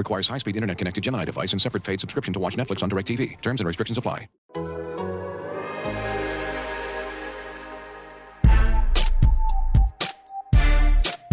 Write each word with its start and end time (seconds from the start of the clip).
Requires 0.00 0.26
high-speed 0.28 0.56
internet-connected 0.56 1.04
Gemini 1.04 1.26
device 1.26 1.52
and 1.52 1.60
separate 1.60 1.84
paid 1.84 2.00
subscription 2.00 2.32
to 2.32 2.40
watch 2.40 2.56
Netflix 2.56 2.82
on 2.82 2.88
DirecTV. 2.88 3.38
Terms 3.42 3.60
and 3.60 3.66
restrictions 3.66 3.98
apply. 3.98 4.28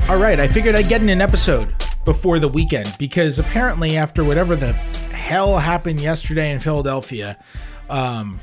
All 0.09 0.18
right, 0.18 0.38
I 0.38 0.50
figured 0.50 0.76
I'd 0.76 0.90
get 0.90 1.02
in 1.02 1.08
an 1.08 1.22
episode 1.22 1.73
before 2.04 2.40
the 2.40 2.50
weekend 2.50 2.94
because 3.00 3.40
apparently, 3.40 3.95
after 3.95 4.26
whatever 4.26 4.58
the 4.58 4.73
hell 4.73 5.58
happened 5.58 6.02
yesterday 6.02 6.52
in 6.52 6.59
Philadelphia, 6.59 7.38
um, 7.90 8.42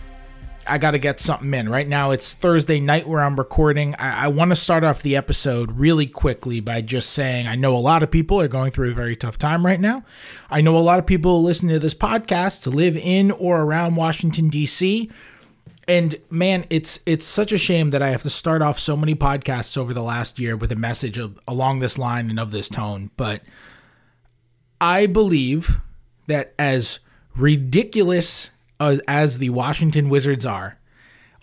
I 0.66 0.78
got 0.78 0.92
to 0.92 0.98
get 0.98 1.20
something 1.20 1.52
in. 1.54 1.68
Right 1.68 1.86
now, 1.86 2.10
it's 2.10 2.34
Thursday 2.34 2.80
night 2.80 3.06
where 3.06 3.20
I'm 3.20 3.36
recording. 3.36 3.94
I, 3.96 4.24
I 4.24 4.28
want 4.28 4.50
to 4.50 4.56
start 4.56 4.84
off 4.84 5.02
the 5.02 5.16
episode 5.16 5.72
really 5.72 6.06
quickly 6.06 6.60
by 6.60 6.80
just 6.80 7.10
saying 7.10 7.46
I 7.46 7.54
know 7.54 7.76
a 7.76 7.78
lot 7.78 8.02
of 8.02 8.10
people 8.10 8.40
are 8.40 8.48
going 8.48 8.70
through 8.70 8.90
a 8.90 8.94
very 8.94 9.16
tough 9.16 9.38
time 9.38 9.64
right 9.64 9.80
now. 9.80 10.04
I 10.50 10.60
know 10.60 10.76
a 10.76 10.78
lot 10.78 10.98
of 10.98 11.06
people 11.06 11.42
listen 11.42 11.68
to 11.68 11.78
this 11.78 11.94
podcast 11.94 12.62
to 12.62 12.70
live 12.70 12.96
in 12.96 13.30
or 13.30 13.62
around 13.62 13.96
Washington, 13.96 14.48
D.C. 14.48 15.10
And 15.86 16.14
man, 16.30 16.64
it's 16.70 17.00
it's 17.04 17.24
such 17.24 17.52
a 17.52 17.58
shame 17.58 17.90
that 17.90 18.02
I 18.02 18.08
have 18.08 18.22
to 18.22 18.30
start 18.30 18.62
off 18.62 18.78
so 18.78 18.96
many 18.96 19.14
podcasts 19.14 19.76
over 19.76 19.92
the 19.92 20.02
last 20.02 20.38
year 20.38 20.56
with 20.56 20.72
a 20.72 20.76
message 20.76 21.18
of, 21.18 21.38
along 21.46 21.80
this 21.80 21.98
line 21.98 22.30
and 22.30 22.40
of 22.40 22.52
this 22.52 22.68
tone. 22.68 23.10
But 23.16 23.42
I 24.80 25.06
believe 25.06 25.76
that 26.26 26.54
as 26.58 27.00
ridiculous 27.36 28.50
as, 28.80 29.00
as 29.06 29.38
the 29.38 29.50
Washington 29.50 30.08
Wizards 30.08 30.46
are, 30.46 30.78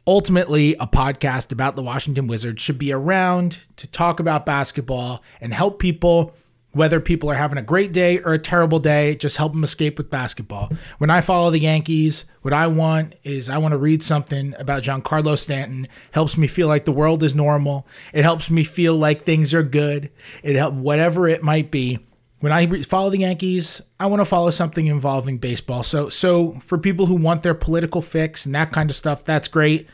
ultimately 0.07 0.75
a 0.75 0.87
podcast 0.87 1.51
about 1.51 1.75
the 1.75 1.83
Washington 1.83 2.27
Wizards 2.27 2.61
should 2.61 2.77
be 2.77 2.91
around 2.91 3.59
to 3.77 3.87
talk 3.87 4.19
about 4.19 4.45
basketball 4.45 5.23
and 5.39 5.53
help 5.53 5.79
people 5.79 6.33
whether 6.73 6.99
people 6.99 7.29
are 7.29 7.35
having 7.35 7.57
a 7.57 7.63
great 7.63 7.91
day 7.91 8.19
or 8.19 8.33
a 8.33 8.39
terrible 8.39 8.79
day, 8.79 9.15
just 9.15 9.37
help 9.37 9.53
them 9.53 9.63
escape 9.63 9.97
with 9.97 10.09
basketball. 10.09 10.69
When 10.99 11.09
I 11.09 11.21
follow 11.21 11.51
the 11.51 11.59
Yankees, 11.59 12.25
what 12.41 12.53
I 12.53 12.67
want 12.67 13.15
is 13.23 13.49
I 13.49 13.57
want 13.57 13.73
to 13.73 13.77
read 13.77 14.01
something 14.01 14.55
about 14.57 14.83
Giancarlo 14.83 15.37
Stanton. 15.37 15.87
Helps 16.11 16.37
me 16.37 16.47
feel 16.47 16.67
like 16.67 16.85
the 16.85 16.91
world 16.91 17.23
is 17.23 17.35
normal. 17.35 17.87
It 18.13 18.23
helps 18.23 18.49
me 18.49 18.63
feel 18.63 18.95
like 18.95 19.25
things 19.25 19.53
are 19.53 19.63
good. 19.63 20.11
It 20.43 20.55
help 20.55 20.73
whatever 20.73 21.27
it 21.27 21.43
might 21.43 21.71
be. 21.71 21.99
When 22.41 22.51
I 22.51 22.81
follow 22.81 23.11
the 23.11 23.19
Yankees, 23.19 23.81
I 23.99 24.07
want 24.07 24.19
to 24.19 24.25
follow 24.25 24.49
something 24.49 24.87
involving 24.87 25.37
baseball. 25.37 25.83
So, 25.83 26.09
so 26.09 26.53
for 26.53 26.77
people 26.77 27.05
who 27.05 27.15
want 27.15 27.43
their 27.43 27.53
political 27.53 28.01
fix 28.01 28.45
and 28.45 28.53
that 28.55 28.71
kind 28.71 28.89
of 28.89 28.95
stuff, 28.95 29.23
that's 29.23 29.47
great. 29.47 29.87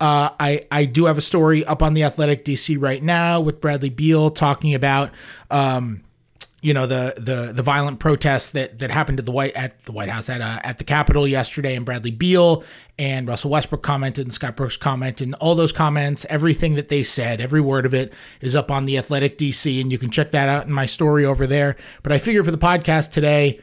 Uh, 0.00 0.30
I 0.40 0.66
I 0.70 0.84
do 0.84 1.04
have 1.04 1.16
a 1.16 1.20
story 1.20 1.64
up 1.64 1.80
on 1.80 1.94
the 1.94 2.02
Athletic 2.02 2.44
DC 2.44 2.76
right 2.80 3.00
now 3.00 3.40
with 3.40 3.60
Bradley 3.60 3.88
Beal 3.88 4.30
talking 4.30 4.74
about. 4.74 5.12
Um, 5.48 6.02
you 6.62 6.72
know 6.72 6.86
the 6.86 7.12
the 7.16 7.52
the 7.52 7.62
violent 7.62 7.98
protests 7.98 8.50
that 8.50 8.78
that 8.78 8.90
happened 8.90 9.18
at 9.18 9.26
the 9.26 9.32
White 9.32 9.52
at 9.54 9.84
the 9.84 9.92
White 9.92 10.08
House 10.08 10.28
at 10.28 10.40
uh, 10.40 10.60
at 10.62 10.78
the 10.78 10.84
Capitol 10.84 11.26
yesterday, 11.26 11.74
and 11.74 11.84
Bradley 11.84 12.12
Beal 12.12 12.62
and 12.98 13.26
Russell 13.26 13.50
Westbrook 13.50 13.82
commented, 13.82 14.24
and 14.24 14.32
Scott 14.32 14.56
Brooks 14.56 14.76
commented, 14.76 15.26
and 15.26 15.34
all 15.36 15.56
those 15.56 15.72
comments, 15.72 16.24
everything 16.30 16.76
that 16.76 16.88
they 16.88 17.02
said, 17.02 17.40
every 17.40 17.60
word 17.60 17.84
of 17.84 17.92
it 17.92 18.12
is 18.40 18.54
up 18.54 18.70
on 18.70 18.84
the 18.84 18.96
Athletic 18.96 19.38
DC, 19.38 19.80
and 19.80 19.90
you 19.90 19.98
can 19.98 20.10
check 20.10 20.30
that 20.30 20.48
out 20.48 20.66
in 20.66 20.72
my 20.72 20.86
story 20.86 21.24
over 21.24 21.48
there. 21.48 21.76
But 22.04 22.12
I 22.12 22.18
figure 22.18 22.44
for 22.44 22.52
the 22.52 22.58
podcast 22.58 23.10
today. 23.10 23.60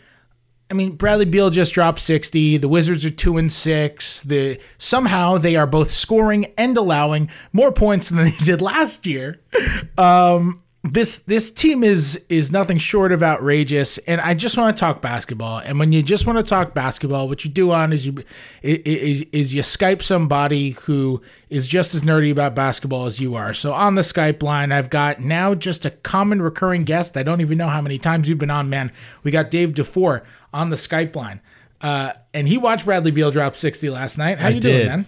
I 0.72 0.76
mean, 0.76 0.98
Bradley 0.98 1.26
Beal 1.26 1.50
just 1.50 1.74
dropped 1.74 2.00
60. 2.00 2.58
The 2.58 2.68
Wizards 2.68 3.04
are 3.04 3.10
2 3.10 3.38
and 3.38 3.52
6. 3.52 4.24
The 4.24 4.60
somehow 4.78 5.40
they 5.40 5.56
are 5.56 5.66
both 5.66 5.90
scoring 5.90 6.54
and 6.60 6.78
allowing 6.78 7.32
more 7.54 7.72
points 7.72 8.10
than 8.10 8.24
they 8.24 8.32
did 8.44 8.62
last 8.62 9.08
year. 9.08 9.42
Um, 9.98 10.62
this 10.84 11.18
this 11.20 11.52
team 11.52 11.84
is 11.84 12.26
is 12.30 12.54
nothing 12.54 12.78
short 12.78 13.12
of 13.12 13.22
outrageous 13.22 13.98
and 14.00 14.22
i 14.22 14.34
just 14.34 14.58
want 14.58 14.76
to 14.76 14.80
talk 14.80 15.02
basketball. 15.02 15.60
And 15.60 15.78
when 15.78 15.92
you 15.92 16.02
just 16.02 16.26
want 16.26 16.40
to 16.40 16.44
talk 16.44 16.74
basketball 16.74 17.28
what 17.28 17.44
you 17.44 17.52
do 17.52 17.72
on 17.72 17.92
is 17.92 18.06
you 18.06 18.24
is, 18.62 19.24
is 19.34 19.54
you 19.54 19.62
skype 19.62 20.02
somebody 20.02 20.72
who 20.72 21.22
is 21.50 21.68
just 21.68 21.94
as 21.96 22.04
nerdy 22.04 22.32
about 22.32 22.56
basketball 22.56 23.06
as 23.06 23.20
you 23.20 23.36
are. 23.36 23.54
So 23.54 23.74
on 23.74 23.96
the 23.96 24.04
skype 24.04 24.42
line 24.42 24.72
i've 24.72 24.90
got 24.90 25.20
now 25.20 25.54
just 25.54 25.86
a 25.86 25.92
common 25.92 26.42
recurring 26.42 26.86
guest. 26.86 27.18
I 27.18 27.24
don't 27.24 27.42
even 27.42 27.58
know 27.58 27.68
how 27.68 27.82
many 27.82 27.98
times 27.98 28.30
you've 28.30 28.38
been 28.38 28.50
on 28.50 28.70
man. 28.70 28.94
We 29.24 29.32
got 29.32 29.52
Dave 29.52 29.74
DuFour 29.74 30.24
on 30.54 30.70
the 30.70 30.78
skype 30.78 31.14
line. 31.14 31.42
Uh, 31.82 32.14
and 32.34 32.48
he 32.48 32.58
watched 32.58 32.86
bradley 32.86 33.12
beal 33.12 33.32
drop 33.32 33.58
60 33.58 33.90
last 33.90 34.18
night. 34.18 34.40
How 34.40 34.48
I 34.48 34.52
you 34.52 34.62
doing 34.62 34.88
man? 34.88 35.06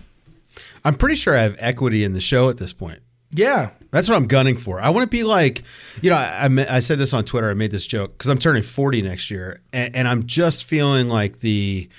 I'm 0.83 0.95
pretty 0.95 1.15
sure 1.15 1.37
I 1.37 1.43
have 1.43 1.55
equity 1.59 2.03
in 2.03 2.11
the 2.11 2.21
show 2.21 2.49
at 2.49 2.57
this 2.57 2.73
point. 2.73 3.01
Yeah 3.33 3.69
That's 3.91 4.07
what 4.07 4.15
I'm 4.15 4.27
gunning 4.27 4.57
for. 4.57 4.79
I 4.79 4.89
want 4.89 5.03
to 5.03 5.09
be 5.09 5.23
like, 5.23 5.63
you 6.01 6.09
know, 6.09 6.15
I, 6.15 6.47
I, 6.47 6.75
I 6.77 6.79
said 6.79 6.97
this 6.97 7.13
on 7.13 7.25
Twitter. 7.25 7.49
I 7.49 7.53
made 7.53 7.71
this 7.71 7.85
joke 7.85 8.17
because 8.17 8.29
I'm 8.29 8.37
turning 8.37 8.63
40 8.63 9.01
next 9.01 9.29
year, 9.29 9.61
and, 9.73 9.95
and 9.95 10.07
I'm 10.07 10.25
just 10.25 10.63
feeling 10.63 11.09
like 11.09 11.39
the, 11.39 11.89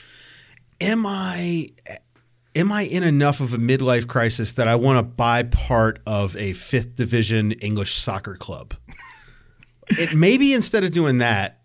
am 0.80 1.04
I, 1.06 1.68
am 2.54 2.72
I 2.72 2.82
in 2.82 3.02
enough 3.02 3.40
of 3.40 3.52
a 3.52 3.58
midlife 3.58 4.08
crisis 4.08 4.54
that 4.54 4.68
I 4.68 4.74
want 4.76 4.98
to 4.98 5.02
buy 5.02 5.42
part 5.42 6.00
of 6.06 6.34
a 6.36 6.54
fifth 6.54 6.96
division 6.96 7.52
English 7.52 7.94
soccer 7.94 8.36
club? 8.36 8.74
it 9.90 10.14
maybe 10.16 10.54
instead 10.54 10.84
of 10.84 10.90
doing 10.92 11.18
that, 11.18 11.60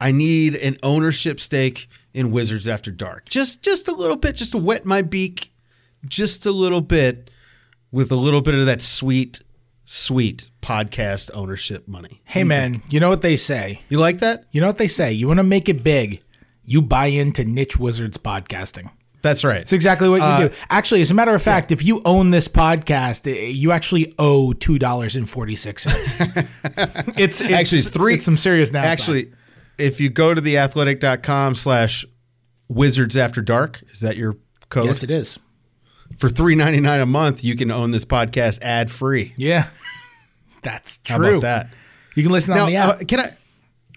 I 0.00 0.12
need 0.12 0.54
an 0.56 0.76
ownership 0.82 1.40
stake 1.40 1.88
in 2.14 2.30
Wizards 2.30 2.68
After 2.68 2.90
Dark. 2.90 3.28
Just 3.28 3.62
just 3.62 3.88
a 3.88 3.92
little 3.92 4.16
bit, 4.16 4.36
just 4.36 4.52
to 4.52 4.58
wet 4.58 4.84
my 4.84 5.02
beak, 5.02 5.52
just 6.06 6.46
a 6.46 6.52
little 6.52 6.80
bit, 6.80 7.30
with 7.90 8.10
a 8.12 8.16
little 8.16 8.40
bit 8.42 8.54
of 8.54 8.66
that 8.66 8.82
sweet, 8.82 9.42
sweet 9.84 10.50
podcast 10.62 11.30
ownership 11.34 11.88
money. 11.88 12.20
hey 12.24 12.44
man 12.44 12.82
you 12.90 13.00
know 13.00 13.08
what 13.08 13.22
they 13.22 13.36
say 13.36 13.80
You 13.88 13.98
like 13.98 14.18
that? 14.20 14.44
You 14.52 14.60
know 14.60 14.66
what 14.66 14.78
they 14.78 14.88
say? 14.88 15.12
You 15.12 15.26
want 15.28 15.38
to 15.38 15.44
make 15.44 15.68
it 15.68 15.82
big, 15.82 16.20
you 16.64 16.82
buy 16.82 17.06
into 17.06 17.44
niche 17.44 17.78
wizards 17.78 18.18
podcasting. 18.18 18.90
That's 19.22 19.42
right. 19.42 19.62
It's 19.62 19.72
exactly 19.72 20.08
what 20.08 20.18
you 20.18 20.22
Uh, 20.22 20.48
do. 20.48 20.54
Actually, 20.70 21.00
as 21.00 21.10
a 21.10 21.14
matter 21.14 21.34
of 21.34 21.42
fact, 21.42 21.72
if 21.72 21.82
you 21.84 22.00
own 22.04 22.30
this 22.30 22.46
podcast, 22.46 23.26
eh, 23.26 23.46
you 23.48 23.72
actually 23.72 24.14
owe 24.18 24.52
two 24.52 24.78
dollars 24.78 25.16
and 25.16 25.28
forty 25.28 25.56
six 25.56 25.82
cents. 25.84 26.14
It's, 27.16 27.40
it's 27.40 27.42
Actually, 27.42 27.78
it's 27.78 27.88
three- 27.88 28.14
It's 28.14 28.24
some 28.24 28.36
serious 28.36 28.70
downside. 28.70 28.92
Actually, 28.92 29.32
if 29.78 30.00
you 30.00 30.08
go 30.10 30.34
to 30.34 30.40
theathletic.com 30.40 31.54
slash 31.56 32.04
wizards 32.68 33.16
after 33.16 33.40
dark, 33.42 33.82
is 33.90 34.00
that 34.00 34.16
your 34.16 34.36
code? 34.68 34.86
yes, 34.86 35.02
it 35.02 35.10
is. 35.10 35.38
For 36.16 36.28
three 36.28 36.54
ninety 36.54 36.80
nine 36.80 37.00
a 37.00 37.06
month, 37.06 37.44
you 37.44 37.54
can 37.54 37.70
own 37.70 37.90
this 37.90 38.04
podcast 38.04 38.60
ad 38.62 38.90
free. 38.90 39.34
Yeah, 39.36 39.68
that's 40.62 40.98
true. 40.98 41.16
How 41.16 41.30
about 41.30 41.42
that? 41.42 41.68
You 42.16 42.22
can 42.24 42.32
listen 42.32 42.54
Now, 42.54 42.64
on 42.64 42.70
the 42.70 42.76
app. 42.76 42.96
uh, 42.96 43.04
can 43.06 43.20
I? 43.20 43.36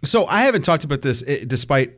So 0.04 0.26
I 0.26 0.42
haven't 0.42 0.64
talked 0.64 0.84
about 0.84 1.02
this 1.02 1.24
eh, 1.26 1.44
despite 1.48 1.94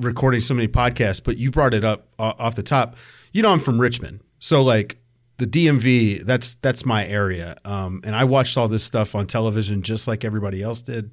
recording 0.00 0.40
so 0.40 0.54
many 0.54 0.68
podcasts, 0.68 1.22
but 1.22 1.36
you 1.38 1.50
brought 1.50 1.74
it 1.74 1.84
up 1.84 2.08
uh, 2.18 2.32
off 2.38 2.54
the 2.54 2.62
top. 2.62 2.96
You 3.32 3.42
know, 3.42 3.50
I'm 3.50 3.60
from 3.60 3.78
Richmond, 3.80 4.20
so 4.38 4.62
like 4.62 4.98
the 5.38 5.46
DMV, 5.46 6.24
that's 6.24 6.54
that's 6.56 6.86
my 6.86 7.06
area, 7.06 7.56
um, 7.66 8.00
and 8.04 8.16
I 8.16 8.24
watched 8.24 8.56
all 8.56 8.68
this 8.68 8.84
stuff 8.84 9.14
on 9.14 9.26
television 9.26 9.82
just 9.82 10.08
like 10.08 10.24
everybody 10.24 10.62
else 10.62 10.80
did. 10.80 11.10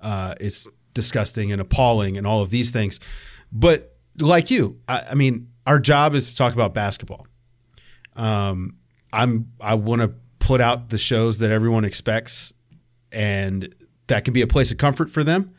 Uh, 0.00 0.34
it's 0.40 0.68
disgusting 0.92 1.52
and 1.52 1.60
appalling, 1.60 2.18
and 2.18 2.26
all 2.26 2.42
of 2.42 2.50
these 2.50 2.70
things. 2.70 3.00
But 3.50 3.96
like 4.18 4.50
you, 4.50 4.78
I, 4.88 5.06
I 5.10 5.14
mean, 5.14 5.48
our 5.66 5.78
job 5.78 6.14
is 6.14 6.30
to 6.30 6.36
talk 6.36 6.52
about 6.52 6.74
basketball. 6.74 7.26
Um, 8.16 8.76
I'm 9.12 9.52
I 9.60 9.74
want 9.74 10.02
to 10.02 10.12
put 10.38 10.60
out 10.60 10.90
the 10.90 10.98
shows 10.98 11.38
that 11.38 11.50
everyone 11.50 11.84
expects, 11.84 12.52
and 13.10 13.74
that 14.06 14.24
can 14.24 14.34
be 14.34 14.42
a 14.42 14.46
place 14.46 14.70
of 14.72 14.78
comfort 14.78 15.10
for 15.10 15.22
them. 15.22 15.54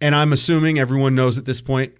And 0.00 0.14
I'm 0.14 0.32
assuming 0.32 0.78
everyone 0.78 1.14
knows 1.14 1.36
at 1.38 1.44
this 1.44 1.60
point 1.60 1.94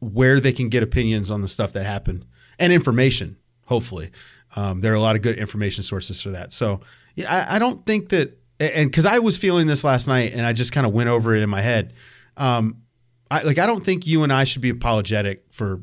where 0.00 0.40
they 0.40 0.52
can 0.52 0.68
get 0.68 0.82
opinions 0.82 1.30
on 1.30 1.42
the 1.42 1.48
stuff 1.48 1.72
that 1.72 1.86
happened 1.86 2.24
and 2.58 2.72
information. 2.72 3.36
Hopefully, 3.66 4.10
um, 4.56 4.80
there 4.80 4.92
are 4.92 4.96
a 4.96 5.00
lot 5.00 5.16
of 5.16 5.22
good 5.22 5.38
information 5.38 5.84
sources 5.84 6.20
for 6.20 6.30
that. 6.30 6.52
So 6.52 6.80
yeah, 7.14 7.46
I, 7.48 7.56
I 7.56 7.58
don't 7.58 7.84
think 7.86 8.10
that, 8.10 8.38
and 8.60 8.90
because 8.90 9.06
I 9.06 9.18
was 9.18 9.36
feeling 9.36 9.66
this 9.66 9.84
last 9.84 10.06
night, 10.06 10.32
and 10.34 10.46
I 10.46 10.52
just 10.52 10.72
kind 10.72 10.86
of 10.86 10.92
went 10.92 11.08
over 11.08 11.34
it 11.34 11.42
in 11.42 11.50
my 11.50 11.62
head. 11.62 11.94
Um, 12.36 12.82
I 13.30 13.42
like 13.42 13.58
I 13.58 13.66
don't 13.66 13.84
think 13.84 14.06
you 14.06 14.22
and 14.24 14.32
I 14.32 14.44
should 14.44 14.62
be 14.62 14.68
apologetic 14.68 15.44
for, 15.50 15.80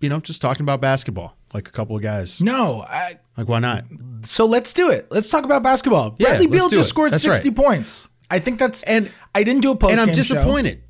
you 0.00 0.08
know, 0.08 0.20
just 0.20 0.40
talking 0.42 0.62
about 0.62 0.80
basketball 0.80 1.36
like 1.54 1.68
a 1.68 1.72
couple 1.72 1.96
of 1.96 2.02
guys. 2.02 2.40
no, 2.40 2.82
I, 2.82 3.18
Like 3.36 3.48
why 3.48 3.58
not? 3.58 3.84
so 4.22 4.46
let's 4.46 4.72
do 4.72 4.90
it. 4.90 5.08
Let's 5.10 5.28
talk 5.28 5.44
about 5.44 5.62
basketball. 5.62 6.14
Yeah, 6.18 6.28
Bradley 6.30 6.46
Beal 6.46 6.68
just 6.68 6.86
it. 6.86 6.90
scored 6.90 7.12
That's 7.12 7.22
sixty 7.22 7.48
right. 7.50 7.56
points. 7.56 8.08
I 8.30 8.38
think 8.38 8.58
that's 8.58 8.82
And- 8.84 9.10
I 9.34 9.42
didn't 9.44 9.62
do 9.62 9.70
a 9.72 9.76
post 9.76 9.92
and 9.92 10.00
I'm 10.00 10.08
show. 10.08 10.14
disappointed. 10.14 10.82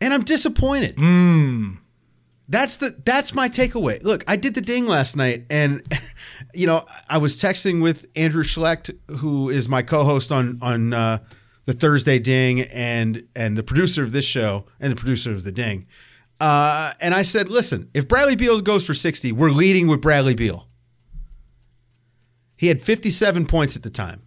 And 0.00 0.12
I'm 0.12 0.22
disappointed. 0.24 0.98
That's 2.46 2.76
the 2.76 2.94
that's 3.06 3.32
my 3.34 3.48
takeaway. 3.48 4.02
Look, 4.02 4.22
I 4.28 4.36
did 4.36 4.54
the 4.54 4.60
ding 4.60 4.86
last 4.86 5.16
night, 5.16 5.46
and 5.48 5.82
you 6.54 6.66
know 6.66 6.84
I 7.08 7.16
was 7.18 7.36
texting 7.36 7.80
with 7.82 8.06
Andrew 8.16 8.42
Schlecht, 8.42 8.94
who 9.18 9.48
is 9.48 9.66
my 9.66 9.80
co-host 9.80 10.30
on 10.30 10.58
on 10.60 10.92
uh, 10.92 11.18
the 11.64 11.72
Thursday 11.72 12.18
Ding, 12.18 12.60
and 12.60 13.26
and 13.34 13.56
the 13.56 13.62
producer 13.62 14.02
of 14.02 14.12
this 14.12 14.26
show, 14.26 14.66
and 14.78 14.92
the 14.92 14.96
producer 14.96 15.32
of 15.32 15.44
the 15.44 15.52
Ding. 15.52 15.86
Uh, 16.44 16.92
and 17.00 17.14
I 17.14 17.22
said, 17.22 17.48
listen, 17.48 17.88
if 17.94 18.06
Bradley 18.06 18.36
Beal 18.36 18.60
goes 18.60 18.86
for 18.86 18.92
sixty, 18.92 19.32
we're 19.32 19.48
leading 19.48 19.86
with 19.86 20.02
Bradley 20.02 20.34
Beal. 20.34 20.68
He 22.54 22.66
had 22.66 22.82
fifty-seven 22.82 23.46
points 23.46 23.76
at 23.76 23.82
the 23.82 23.88
time, 23.88 24.20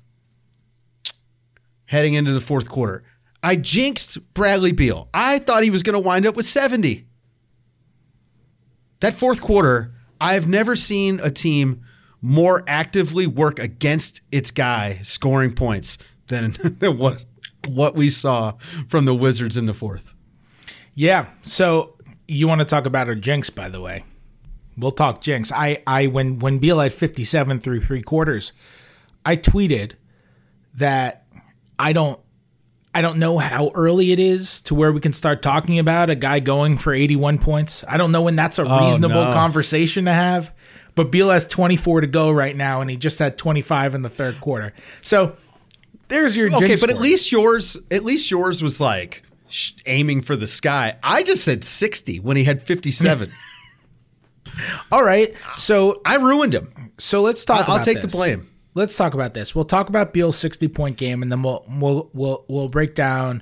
heading 1.85 2.15
into 2.15 2.31
the 2.31 2.41
fourth 2.41 2.69
quarter. 2.69 3.03
I 3.43 3.55
jinxed 3.55 4.33
Bradley 4.33 4.71
Beal. 4.71 5.09
I 5.13 5.37
thought 5.37 5.61
he 5.61 5.69
was 5.69 5.83
going 5.83 5.93
to 5.93 5.99
wind 5.99 6.25
up 6.25 6.35
with 6.35 6.47
seventy. 6.47 7.05
That 9.01 9.13
fourth 9.13 9.39
quarter, 9.39 9.93
I've 10.19 10.47
never 10.47 10.75
seen 10.75 11.19
a 11.21 11.29
team 11.29 11.83
more 12.19 12.63
actively 12.65 13.27
work 13.27 13.59
against 13.59 14.21
its 14.31 14.49
guy 14.49 15.01
scoring 15.03 15.53
points 15.53 15.99
than, 16.29 16.57
than 16.79 16.97
what 16.97 17.23
what 17.67 17.93
we 17.93 18.09
saw 18.09 18.53
from 18.87 19.05
the 19.05 19.13
Wizards 19.13 19.55
in 19.55 19.67
the 19.67 19.75
fourth. 19.75 20.15
Yeah. 20.95 21.27
So 21.43 21.93
you 22.27 22.47
want 22.47 22.59
to 22.59 22.65
talk 22.65 22.85
about 22.85 23.09
a 23.09 23.15
jinx, 23.15 23.49
by 23.49 23.69
the 23.69 23.81
way? 23.81 24.03
We'll 24.77 24.91
talk 24.91 25.21
jinx. 25.21 25.51
I, 25.51 25.81
I 25.87 26.07
when 26.07 26.39
when 26.39 26.59
Beal 26.59 26.79
had 26.79 26.93
57 26.93 27.59
through 27.59 27.81
three 27.81 28.01
quarters, 28.01 28.53
I 29.25 29.35
tweeted 29.35 29.93
that 30.75 31.25
I 31.79 31.93
don't 31.93 32.19
I 32.93 33.01
don't 33.01 33.19
know 33.19 33.37
how 33.37 33.71
early 33.73 34.11
it 34.11 34.19
is 34.19 34.61
to 34.63 34.75
where 34.75 34.91
we 34.91 34.99
can 34.99 35.13
start 35.13 35.41
talking 35.41 35.79
about 35.79 36.09
a 36.09 36.15
guy 36.15 36.39
going 36.39 36.77
for 36.77 36.93
81 36.93 37.37
points. 37.39 37.83
I 37.87 37.97
don't 37.97 38.11
know 38.11 38.23
when 38.23 38.35
that's 38.35 38.59
a 38.59 38.63
oh, 38.63 38.85
reasonable 38.85 39.25
no. 39.25 39.33
conversation 39.33 40.05
to 40.05 40.13
have. 40.13 40.53
But 40.95 41.11
Beal 41.11 41.29
has 41.29 41.47
24 41.47 42.01
to 42.01 42.07
go 42.07 42.31
right 42.31 42.55
now, 42.55 42.81
and 42.81 42.89
he 42.89 42.97
just 42.97 43.19
had 43.19 43.37
25 43.37 43.93
in 43.93 44.01
the 44.01 44.09
third 44.09 44.41
quarter. 44.41 44.73
So 45.01 45.35
there's 46.07 46.35
your 46.35 46.51
Okay, 46.55 46.75
but 46.79 46.89
at 46.89 46.99
least 46.99 47.31
yours 47.31 47.77
at 47.91 48.03
least 48.03 48.31
yours 48.31 48.63
was 48.63 48.79
like 48.79 49.23
aiming 49.85 50.21
for 50.21 50.35
the 50.35 50.47
sky. 50.47 50.97
I 51.03 51.23
just 51.23 51.43
said 51.43 51.63
60 51.63 52.19
when 52.19 52.37
he 52.37 52.43
had 52.43 52.61
57. 52.63 53.31
all 54.91 55.03
right. 55.03 55.33
So 55.55 56.01
I 56.05 56.17
ruined 56.17 56.53
him. 56.53 56.91
So 56.97 57.21
let's 57.21 57.45
talk. 57.45 57.67
I'll 57.69 57.75
about 57.75 57.85
take 57.85 57.97
the 57.97 58.07
this. 58.07 58.15
blame. 58.15 58.49
Let's 58.73 58.95
talk 58.95 59.13
about 59.13 59.33
this. 59.33 59.55
We'll 59.55 59.65
talk 59.65 59.89
about 59.89 60.13
Beal's 60.13 60.37
sixty 60.37 60.67
point 60.67 60.97
game, 60.97 61.23
and 61.23 61.31
then 61.31 61.41
we'll 61.41 61.65
we'll 61.67 62.09
we'll 62.13 62.45
we'll 62.47 62.69
break 62.69 62.93
down 62.93 63.41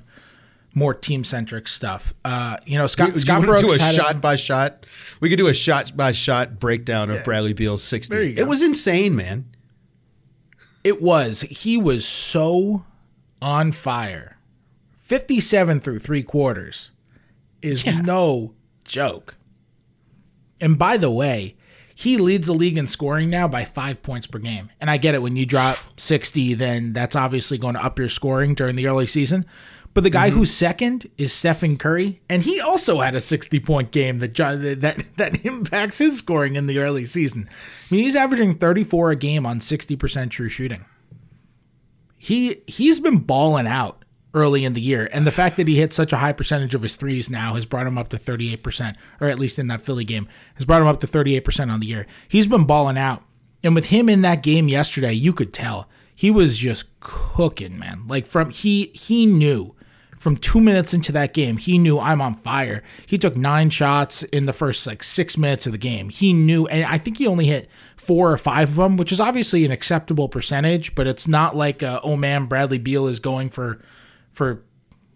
more 0.74 0.94
team 0.94 1.24
centric 1.24 1.68
stuff. 1.68 2.14
Uh, 2.24 2.56
you 2.66 2.78
know, 2.78 2.86
Scott 2.86 3.12
You, 3.12 3.18
Scott 3.18 3.40
you 3.40 3.46
Brooks 3.46 3.62
do 3.62 3.72
a 3.72 3.78
shot 3.78 4.20
by 4.20 4.36
shot? 4.36 4.84
We 5.20 5.30
could 5.30 5.36
do 5.38 5.48
a 5.48 5.54
shot 5.54 5.96
by 5.96 6.12
shot 6.12 6.58
breakdown 6.58 7.10
of 7.10 7.24
Bradley 7.24 7.54
Beal's 7.54 7.82
60. 7.82 8.14
There 8.14 8.24
you 8.24 8.34
go. 8.34 8.42
It 8.42 8.48
was 8.48 8.62
insane, 8.62 9.16
man. 9.16 9.46
It 10.84 11.02
was 11.02 11.40
he 11.42 11.76
was 11.78 12.06
so 12.06 12.84
on 13.40 13.72
fire. 13.72 14.35
Fifty 15.06 15.38
seven 15.38 15.78
through 15.78 16.00
three 16.00 16.24
quarters 16.24 16.90
is 17.62 17.86
no 17.86 18.54
joke. 18.84 19.36
And 20.60 20.76
by 20.76 20.96
the 20.96 21.12
way, 21.12 21.54
he 21.94 22.18
leads 22.18 22.48
the 22.48 22.52
league 22.52 22.76
in 22.76 22.88
scoring 22.88 23.30
now 23.30 23.46
by 23.46 23.64
five 23.64 24.02
points 24.02 24.26
per 24.26 24.40
game. 24.40 24.68
And 24.80 24.90
I 24.90 24.96
get 24.96 25.14
it 25.14 25.22
when 25.22 25.36
you 25.36 25.46
drop 25.46 25.78
60, 25.96 26.54
then 26.54 26.92
that's 26.92 27.14
obviously 27.14 27.56
going 27.56 27.74
to 27.74 27.84
up 27.84 28.00
your 28.00 28.08
scoring 28.08 28.56
during 28.56 28.74
the 28.74 28.88
early 28.88 29.06
season. 29.06 29.46
But 29.94 30.02
the 30.02 30.10
guy 30.10 30.28
mm-hmm. 30.28 30.38
who's 30.38 30.50
second 30.50 31.08
is 31.16 31.32
Stephen 31.32 31.76
Curry, 31.78 32.20
and 32.28 32.42
he 32.42 32.60
also 32.60 32.98
had 32.98 33.14
a 33.14 33.20
60 33.20 33.60
point 33.60 33.92
game 33.92 34.18
that 34.18 34.34
that 34.34 35.04
that 35.18 35.44
impacts 35.44 35.98
his 35.98 36.18
scoring 36.18 36.56
in 36.56 36.66
the 36.66 36.78
early 36.78 37.04
season. 37.04 37.48
I 37.48 37.94
mean, 37.94 38.02
he's 38.02 38.16
averaging 38.16 38.56
34 38.56 39.12
a 39.12 39.16
game 39.16 39.46
on 39.46 39.60
60% 39.60 40.30
true 40.30 40.48
shooting. 40.48 40.84
He 42.18 42.62
he's 42.66 42.98
been 42.98 43.18
balling 43.18 43.68
out 43.68 44.02
early 44.36 44.64
in 44.64 44.74
the 44.74 44.80
year, 44.80 45.08
and 45.12 45.26
the 45.26 45.32
fact 45.32 45.56
that 45.56 45.66
he 45.66 45.76
hit 45.76 45.92
such 45.92 46.12
a 46.12 46.18
high 46.18 46.32
percentage 46.32 46.74
of 46.74 46.82
his 46.82 46.94
threes 46.94 47.28
now 47.28 47.54
has 47.54 47.66
brought 47.66 47.86
him 47.86 47.98
up 47.98 48.10
to 48.10 48.18
38%, 48.18 48.94
or 49.20 49.28
at 49.28 49.38
least 49.38 49.58
in 49.58 49.66
that 49.66 49.80
Philly 49.80 50.04
game, 50.04 50.28
has 50.54 50.64
brought 50.64 50.82
him 50.82 50.88
up 50.88 51.00
to 51.00 51.06
38% 51.08 51.72
on 51.72 51.80
the 51.80 51.86
year. 51.86 52.06
He's 52.28 52.46
been 52.46 52.64
balling 52.64 52.98
out. 52.98 53.24
And 53.64 53.74
with 53.74 53.86
him 53.86 54.08
in 54.08 54.22
that 54.22 54.44
game 54.44 54.68
yesterday, 54.68 55.12
you 55.12 55.32
could 55.32 55.52
tell 55.52 55.88
he 56.14 56.30
was 56.30 56.56
just 56.56 57.00
cooking, 57.00 57.78
man. 57.78 58.06
Like 58.06 58.26
from 58.26 58.50
he 58.50 58.92
he 58.94 59.26
knew 59.26 59.74
from 60.16 60.36
two 60.36 60.60
minutes 60.60 60.94
into 60.94 61.12
that 61.12 61.34
game, 61.34 61.56
he 61.56 61.78
knew 61.78 61.98
I'm 61.98 62.20
on 62.20 62.34
fire. 62.34 62.82
He 63.06 63.18
took 63.18 63.36
nine 63.36 63.70
shots 63.70 64.22
in 64.24 64.46
the 64.46 64.52
first 64.52 64.86
like 64.86 65.02
six 65.02 65.36
minutes 65.36 65.66
of 65.66 65.72
the 65.72 65.78
game. 65.78 66.08
He 66.08 66.32
knew, 66.32 66.66
and 66.66 66.84
I 66.84 66.98
think 66.98 67.18
he 67.18 67.26
only 67.26 67.46
hit 67.46 67.68
four 67.96 68.32
or 68.32 68.38
five 68.38 68.70
of 68.70 68.76
them, 68.76 68.96
which 68.96 69.12
is 69.12 69.20
obviously 69.20 69.64
an 69.64 69.70
acceptable 69.70 70.28
percentage, 70.28 70.94
but 70.94 71.06
it's 71.06 71.28
not 71.28 71.54
like, 71.54 71.82
uh, 71.82 72.00
oh 72.02 72.16
man, 72.16 72.46
Bradley 72.46 72.78
Beal 72.78 73.06
is 73.06 73.20
going 73.20 73.50
for 73.50 73.80
for 74.36 74.62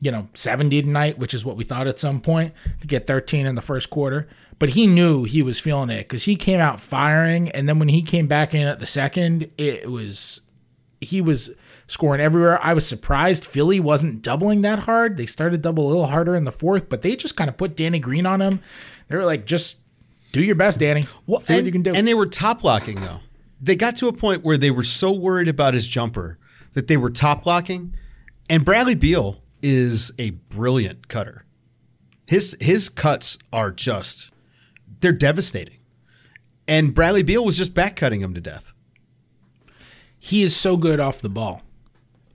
you 0.00 0.10
know 0.10 0.28
70 0.34 0.82
tonight, 0.82 1.18
which 1.18 1.34
is 1.34 1.44
what 1.44 1.56
we 1.56 1.62
thought 1.62 1.86
at 1.86 1.98
some 2.00 2.20
point 2.20 2.54
to 2.80 2.86
get 2.86 3.06
13 3.06 3.46
in 3.46 3.54
the 3.54 3.62
first 3.62 3.90
quarter. 3.90 4.26
But 4.58 4.70
he 4.70 4.86
knew 4.86 5.24
he 5.24 5.42
was 5.42 5.60
feeling 5.60 5.90
it 5.90 6.00
because 6.00 6.24
he 6.24 6.36
came 6.36 6.60
out 6.60 6.80
firing, 6.80 7.50
and 7.50 7.68
then 7.68 7.78
when 7.78 7.88
he 7.88 8.02
came 8.02 8.26
back 8.26 8.54
in 8.54 8.66
at 8.66 8.78
the 8.80 8.86
second, 8.86 9.50
it 9.56 9.90
was 9.90 10.40
he 11.00 11.20
was 11.20 11.50
scoring 11.86 12.20
everywhere. 12.20 12.62
I 12.62 12.74
was 12.74 12.86
surprised 12.86 13.44
Philly 13.44 13.80
wasn't 13.80 14.22
doubling 14.22 14.62
that 14.62 14.80
hard. 14.80 15.16
They 15.16 15.26
started 15.26 15.62
double 15.62 15.86
a 15.86 15.88
little 15.88 16.06
harder 16.06 16.34
in 16.34 16.44
the 16.44 16.52
fourth, 16.52 16.88
but 16.88 17.02
they 17.02 17.16
just 17.16 17.36
kind 17.36 17.48
of 17.48 17.56
put 17.56 17.76
Danny 17.76 17.98
Green 17.98 18.26
on 18.26 18.40
him. 18.40 18.60
They 19.08 19.16
were 19.16 19.24
like, 19.24 19.44
just 19.46 19.76
do 20.32 20.42
your 20.42 20.54
best, 20.54 20.78
Danny. 20.78 21.06
Well, 21.26 21.40
See 21.42 21.54
and, 21.54 21.62
what 21.62 21.66
you 21.66 21.72
can 21.72 21.82
do. 21.82 21.94
and 21.94 22.06
they 22.06 22.14
were 22.14 22.26
top 22.26 22.62
locking 22.62 22.96
though. 23.00 23.20
They 23.60 23.76
got 23.76 23.96
to 23.96 24.08
a 24.08 24.12
point 24.12 24.44
where 24.44 24.56
they 24.56 24.70
were 24.70 24.82
so 24.82 25.10
worried 25.12 25.48
about 25.48 25.74
his 25.74 25.86
jumper 25.86 26.38
that 26.74 26.86
they 26.86 26.96
were 26.96 27.10
top 27.10 27.44
locking. 27.46 27.94
And 28.50 28.64
Bradley 28.64 28.94
Beal 28.96 29.40
is 29.62 30.12
a 30.18 30.30
brilliant 30.30 31.08
cutter. 31.08 31.44
His 32.26 32.56
his 32.60 32.88
cuts 32.88 33.38
are 33.52 33.70
just 33.70 34.32
they're 35.00 35.12
devastating. 35.12 35.78
And 36.68 36.94
Bradley 36.94 37.22
Beal 37.22 37.44
was 37.44 37.56
just 37.56 37.74
back 37.74 37.96
cutting 37.96 38.20
him 38.20 38.34
to 38.34 38.40
death. 38.40 38.72
he 40.18 40.42
is 40.42 40.54
so 40.54 40.76
good 40.76 41.00
off 41.00 41.20
the 41.22 41.30
ball. 41.30 41.62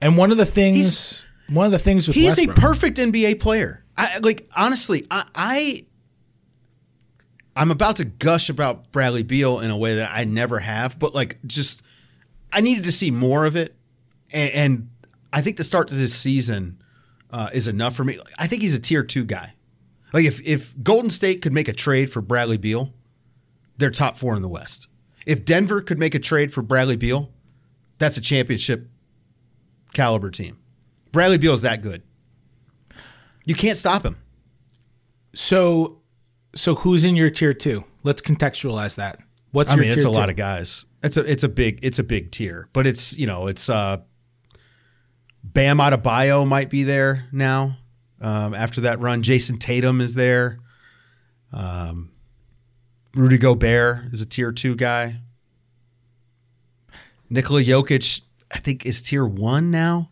And 0.02 0.18
one 0.18 0.32
of 0.32 0.38
the 0.38 0.46
things, 0.46 0.78
He's- 0.78 1.22
one 1.48 1.66
of 1.68 1.72
the 1.72 1.80
things 1.80 2.08
with 2.08 2.16
He 2.16 2.26
is 2.28 2.40
a 2.40 2.48
perfect 2.48 2.98
NBA 2.98 3.40
player. 3.40 3.84
I 3.98 4.18
like 4.20 4.50
honestly, 4.56 5.06
I, 5.12 5.26
I 5.36 5.86
I'm 7.56 7.72
about 7.72 7.98
to 7.98 8.06
gush 8.06 8.50
about 8.50 8.92
Bradley 8.92 9.24
Beal 9.24 9.60
in 9.60 9.70
a 9.70 9.78
way 9.78 9.96
that 9.96 10.12
I 10.14 10.24
never 10.24 10.60
have, 10.60 10.98
but 10.98 11.14
like 11.14 11.38
just 11.46 11.82
I 12.52 12.62
needed 12.62 12.84
to 12.86 12.92
see 12.92 13.12
more 13.12 13.46
of 13.46 13.56
it, 13.56 13.76
and, 14.34 14.52
and 14.52 14.90
I 15.36 15.42
think 15.42 15.58
the 15.58 15.64
start 15.66 15.90
to 15.90 15.96
this 15.96 16.16
season 16.16 16.82
uh, 17.30 17.50
is 17.54 17.68
enough 17.68 17.96
for 17.96 18.04
me. 18.06 18.18
I 18.40 18.48
think 18.48 18.62
he's 18.62 18.74
a 18.74 18.80
tier 18.80 19.04
two 19.04 19.26
guy. 19.26 19.54
Like 20.14 20.24
if 20.26 20.40
if 20.42 20.74
Golden 20.82 21.10
State 21.10 21.42
could 21.42 21.52
make 21.52 21.68
a 21.68 21.74
trade 21.74 22.10
for 22.12 22.22
Bradley 22.22 22.58
Beal, 22.58 22.94
they're 23.78 23.92
top 23.92 24.16
four 24.18 24.34
in 24.36 24.42
the 24.42 24.48
West. 24.48 24.88
If 25.26 25.44
Denver 25.44 25.82
could 25.82 26.00
make 26.00 26.16
a 26.16 26.20
trade 26.20 26.54
for 26.54 26.62
Bradley 26.62 26.96
Beal, 26.96 27.32
that's 27.98 28.16
a 28.16 28.22
championship 28.22 28.88
caliber 29.94 30.30
team. 30.32 30.58
Bradley 31.12 31.38
Beal 31.38 31.54
is 31.54 31.62
that 31.62 31.82
good. 31.82 32.04
You 33.46 33.56
can't 33.56 33.78
stop 33.78 34.06
him. 34.06 34.18
so 35.34 36.00
so 36.56 36.76
who's 36.76 37.04
in 37.04 37.16
your 37.18 37.30
tier 37.30 37.54
two? 37.54 37.84
Let's 38.04 38.22
contextualize 38.22 38.96
that. 38.96 39.20
What's 39.52 39.72
I 39.72 39.76
your 39.76 39.82
mean, 39.84 39.92
tier 39.92 40.00
it's 40.00 40.06
a 40.06 40.12
two? 40.12 40.18
lot 40.18 40.30
of 40.30 40.36
guys. 40.38 40.86
It's 41.04 41.18
a 41.18 41.30
it's 41.30 41.44
a 41.44 41.50
big 41.50 41.80
it's 41.84 42.00
a 42.00 42.04
big 42.04 42.32
tier, 42.32 42.70
but 42.72 42.88
it's 42.88 43.18
you 43.18 43.28
know 43.28 43.48
it's 43.48 43.70
uh, 43.70 43.98
Bam 45.54 45.78
Adebayo 45.78 46.48
might 46.48 46.70
be 46.70 46.84
there 46.84 47.28
now. 47.32 47.78
Um, 48.20 48.54
after 48.54 48.82
that 48.82 49.00
run, 49.00 49.22
Jayson 49.24 49.60
Tatum 49.60 50.02
is 50.02 50.16
there. 50.16 50.60
Um, 51.54 52.12
Rudy 53.14 53.38
Gobert 53.38 54.12
is 54.12 54.22
a 54.22 54.26
tier 54.26 54.52
two 54.52 54.76
guy. 54.76 55.22
Nikola 57.30 57.62
Jokic, 57.64 58.22
I 58.52 58.60
think, 58.60 58.86
is 58.86 59.02
tier 59.02 59.26
one 59.26 59.72
now, 59.72 60.10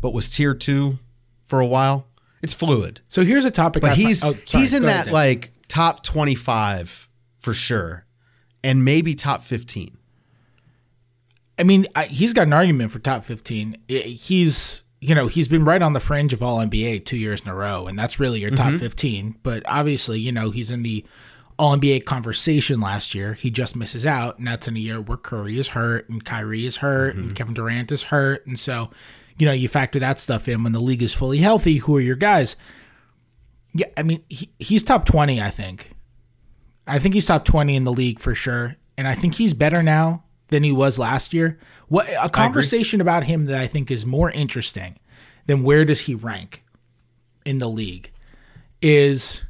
but 0.00 0.12
was 0.12 0.28
tier 0.28 0.54
two 0.54 0.98
for 1.46 1.60
a 1.60 1.66
while. 1.66 2.06
It's 2.42 2.54
fluid. 2.54 3.00
So 3.08 3.24
here's 3.24 3.44
a 3.44 3.50
topic. 3.50 3.82
I 3.84 3.88
But 3.88 3.96
fi- 3.96 4.02
he's 4.02 4.22
oh, 4.24 4.34
sorry, 4.44 4.60
he's 4.62 4.72
in 4.74 4.82
go 4.82 4.88
ahead, 4.88 4.98
that 5.00 5.04
Dan. 5.06 5.14
like 5.14 5.52
top 5.68 6.02
twenty 6.02 6.34
five 6.34 7.08
for 7.40 7.54
sure, 7.54 8.04
and 8.62 8.84
maybe 8.84 9.14
top 9.14 9.42
fifteen. 9.42 9.96
I 11.58 11.62
mean, 11.62 11.86
I, 11.96 12.04
he's 12.04 12.32
got 12.32 12.46
an 12.46 12.52
argument 12.52 12.92
for 12.92 12.98
top 12.98 13.24
15. 13.24 13.76
He's, 13.88 14.82
you 15.00 15.14
know, 15.14 15.26
he's 15.26 15.48
been 15.48 15.64
right 15.64 15.80
on 15.80 15.94
the 15.94 16.00
fringe 16.00 16.32
of 16.32 16.42
All 16.42 16.58
NBA 16.58 17.04
two 17.04 17.16
years 17.16 17.42
in 17.42 17.48
a 17.48 17.54
row, 17.54 17.86
and 17.86 17.98
that's 17.98 18.20
really 18.20 18.40
your 18.40 18.50
top 18.50 18.68
mm-hmm. 18.68 18.78
15. 18.78 19.36
But 19.42 19.62
obviously, 19.66 20.20
you 20.20 20.32
know, 20.32 20.50
he's 20.50 20.70
in 20.70 20.82
the 20.82 21.04
All 21.58 21.76
NBA 21.76 22.04
conversation 22.04 22.80
last 22.80 23.14
year. 23.14 23.32
He 23.32 23.50
just 23.50 23.74
misses 23.74 24.04
out, 24.04 24.38
and 24.38 24.46
that's 24.46 24.68
in 24.68 24.76
a 24.76 24.80
year 24.80 25.00
where 25.00 25.16
Curry 25.16 25.58
is 25.58 25.68
hurt, 25.68 26.08
and 26.10 26.24
Kyrie 26.24 26.66
is 26.66 26.78
hurt, 26.78 27.16
and 27.16 27.26
mm-hmm. 27.26 27.34
Kevin 27.34 27.54
Durant 27.54 27.90
is 27.90 28.04
hurt. 28.04 28.46
And 28.46 28.58
so, 28.58 28.90
you 29.38 29.46
know, 29.46 29.52
you 29.52 29.68
factor 29.68 29.98
that 29.98 30.20
stuff 30.20 30.48
in 30.48 30.62
when 30.62 30.72
the 30.72 30.80
league 30.80 31.02
is 31.02 31.14
fully 31.14 31.38
healthy. 31.38 31.78
Who 31.78 31.96
are 31.96 32.00
your 32.00 32.16
guys? 32.16 32.56
Yeah, 33.72 33.86
I 33.96 34.02
mean, 34.02 34.22
he, 34.28 34.50
he's 34.58 34.82
top 34.82 35.06
20, 35.06 35.40
I 35.40 35.50
think. 35.50 35.92
I 36.86 36.98
think 36.98 37.14
he's 37.14 37.26
top 37.26 37.46
20 37.46 37.74
in 37.74 37.84
the 37.84 37.92
league 37.92 38.20
for 38.20 38.34
sure. 38.34 38.76
And 38.98 39.08
I 39.08 39.14
think 39.14 39.34
he's 39.34 39.52
better 39.52 39.82
now 39.82 40.24
than 40.48 40.62
he 40.62 40.72
was 40.72 40.98
last 40.98 41.32
year. 41.34 41.58
What 41.88 42.08
a 42.20 42.28
conversation 42.28 43.00
about 43.00 43.24
him 43.24 43.46
that 43.46 43.60
I 43.60 43.66
think 43.66 43.90
is 43.90 44.04
more 44.06 44.30
interesting 44.30 44.98
than 45.46 45.62
where 45.62 45.84
does 45.84 46.00
he 46.02 46.14
rank 46.14 46.62
in 47.44 47.58
the 47.58 47.68
league 47.68 48.10
is 48.82 49.44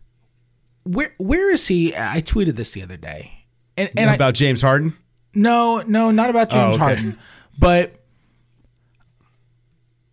where 0.84 1.14
where 1.18 1.50
is 1.50 1.66
he? 1.68 1.94
I 1.96 2.20
tweeted 2.22 2.56
this 2.56 2.72
the 2.72 2.82
other 2.82 2.96
day. 2.96 3.46
And, 3.76 3.90
and 3.96 4.10
I, 4.10 4.14
about 4.14 4.34
James 4.34 4.62
Harden. 4.62 4.94
no, 5.34 5.82
no, 5.82 6.10
not 6.10 6.30
about 6.30 6.50
James 6.50 6.72
Oh, 6.72 6.74
okay. 6.76 6.78
Harden, 6.84 7.18
but 7.58 8.00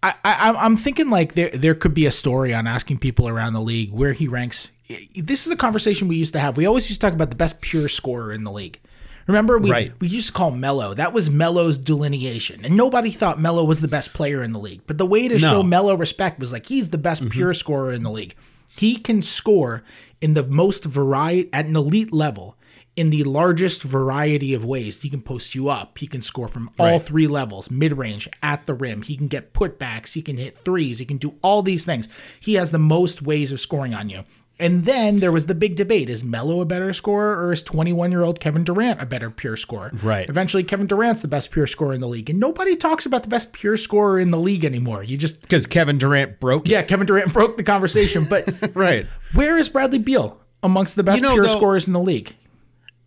I, 0.01 0.13
I, 0.23 0.33
I'm- 0.33 0.57
I'm 0.57 0.77
thinking 0.77 1.09
like 1.09 1.33
there 1.33 1.49
there 1.51 1.75
could 1.75 1.93
be 1.93 2.05
a 2.05 2.11
story 2.11 2.53
on 2.53 2.67
asking 2.67 2.99
people 2.99 3.27
around 3.27 3.53
the 3.53 3.61
league 3.61 3.91
where 3.91 4.13
he 4.13 4.27
ranks. 4.27 4.69
This 5.15 5.45
is 5.45 5.51
a 5.51 5.55
conversation 5.55 6.07
we 6.07 6.17
used 6.17 6.33
to 6.33 6.39
have. 6.39 6.57
We 6.57 6.65
always 6.65 6.89
used 6.89 6.99
to 7.01 7.07
talk 7.07 7.13
about 7.13 7.29
the 7.29 7.35
best 7.37 7.61
pure 7.61 7.87
scorer 7.87 8.33
in 8.33 8.43
the 8.43 8.51
league. 8.51 8.79
Remember, 9.27 9.57
we 9.57 9.71
Right. 9.71 9.93
we 9.99 10.07
used 10.07 10.27
to 10.27 10.33
call 10.33 10.51
Melo. 10.51 10.93
That 10.93 11.13
was 11.13 11.29
Melo's 11.29 11.77
delineation, 11.77 12.65
and 12.65 12.75
nobody 12.75 13.11
thought 13.11 13.39
Melo 13.39 13.63
was 13.63 13.81
the 13.81 13.87
best 13.87 14.13
player 14.13 14.43
in 14.43 14.51
the 14.51 14.59
league. 14.59 14.81
But 14.85 14.97
the 14.97 15.05
way 15.05 15.27
to 15.27 15.39
show 15.39 15.63
Melo 15.63 15.95
respect 15.95 16.39
was 16.39 16.51
like 16.51 16.67
he's 16.67 16.89
the 16.89 16.97
best 16.97 17.21
mm-hmm. 17.21 17.31
pure 17.31 17.53
scorer 17.53 17.91
in 17.91 18.03
the 18.03 18.11
league. 18.11 18.35
He 18.75 18.97
can 18.97 19.21
score 19.21 19.83
in 20.19 20.33
the 20.33 20.43
most 20.43 20.83
variety 20.83 21.49
at 21.53 21.65
an 21.65 21.75
elite 21.75 22.11
level 22.11 22.57
in 22.95 23.09
the 23.09 23.23
largest 23.23 23.81
variety 23.81 24.53
of 24.53 24.63
ways. 24.63 25.01
He 25.01 25.09
can 25.09 25.21
post 25.21 25.55
you 25.55 25.69
up. 25.69 25.97
He 25.97 26.07
can 26.07 26.21
score 26.21 26.47
from 26.47 26.69
all 26.77 26.99
three 26.99 27.27
levels, 27.27 27.71
mid 27.71 27.97
range, 27.97 28.29
at 28.41 28.65
the 28.65 28.73
rim. 28.73 29.01
He 29.01 29.17
can 29.17 29.27
get 29.27 29.53
putbacks. 29.53 30.13
He 30.13 30.21
can 30.21 30.37
hit 30.37 30.59
threes. 30.59 30.99
He 30.99 31.05
can 31.05 31.17
do 31.17 31.35
all 31.41 31.61
these 31.61 31.85
things. 31.85 32.07
He 32.39 32.53
has 32.55 32.71
the 32.71 32.79
most 32.79 33.21
ways 33.21 33.51
of 33.51 33.59
scoring 33.59 33.93
on 33.93 34.09
you. 34.09 34.23
And 34.59 34.85
then 34.85 35.19
there 35.19 35.31
was 35.31 35.47
the 35.47 35.55
big 35.55 35.75
debate: 35.75 36.09
Is 36.09 36.23
Melo 36.23 36.61
a 36.61 36.65
better 36.65 36.93
scorer, 36.93 37.43
or 37.43 37.51
is 37.51 37.63
21-year-old 37.63 38.39
Kevin 38.39 38.63
Durant 38.63 39.01
a 39.01 39.05
better 39.05 39.29
pure 39.31 39.57
scorer? 39.57 39.91
Right. 40.03 40.29
Eventually, 40.29 40.63
Kevin 40.63 40.85
Durant's 40.87 41.21
the 41.23 41.27
best 41.27 41.49
pure 41.51 41.65
scorer 41.67 41.93
in 41.93 42.01
the 42.01 42.07
league, 42.07 42.29
and 42.29 42.39
nobody 42.39 42.75
talks 42.75 43.05
about 43.05 43.23
the 43.23 43.29
best 43.29 43.51
pure 43.51 43.77
scorer 43.77 44.19
in 44.19 44.29
the 44.31 44.39
league 44.39 44.63
anymore. 44.63 45.03
You 45.03 45.17
just 45.17 45.41
Because 45.41 45.65
Kevin 45.65 45.97
Durant 45.97 46.39
broke 46.39 46.67
it. 46.67 46.71
yeah, 46.71 46.83
Kevin 46.83 47.07
Durant 47.07 47.33
broke 47.33 47.57
the 47.57 47.63
conversation, 47.63 48.25
but 48.25 48.47
Right. 48.75 49.07
where 49.33 49.57
is 49.57 49.69
Bradley 49.69 49.97
Beal 49.99 50.39
amongst 50.61 50.95
the 50.95 51.03
best 51.03 51.17
You 51.21 51.27
know, 51.27 51.33
pure 51.33 51.45
though- 51.47 51.55
scorers 51.57 51.87
in 51.87 51.93
the 51.93 51.99
league? 51.99 52.35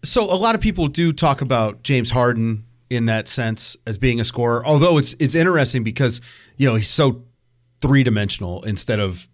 So 0.04 0.22
a 0.24 0.34
lot 0.36 0.54
of 0.54 0.60
people 0.60 0.88
do 0.88 1.12
talk 1.12 1.40
about 1.40 1.82
James 1.82 2.10
Harden 2.10 2.64
in 2.90 3.06
that 3.06 3.28
sense 3.28 3.76
as 3.86 3.98
being 3.98 4.20
a 4.20 4.24
scorer. 4.24 4.64
Although 4.66 4.98
it's 4.98 5.14
it's 5.18 5.34
interesting 5.34 5.82
because 5.84 6.20
you 6.56 6.68
know 6.68 6.74
he's 6.76 6.88
so 6.90 7.24
three 7.80 8.02
dimensional 8.04 8.62
instead 8.64 9.00
of 9.00 9.26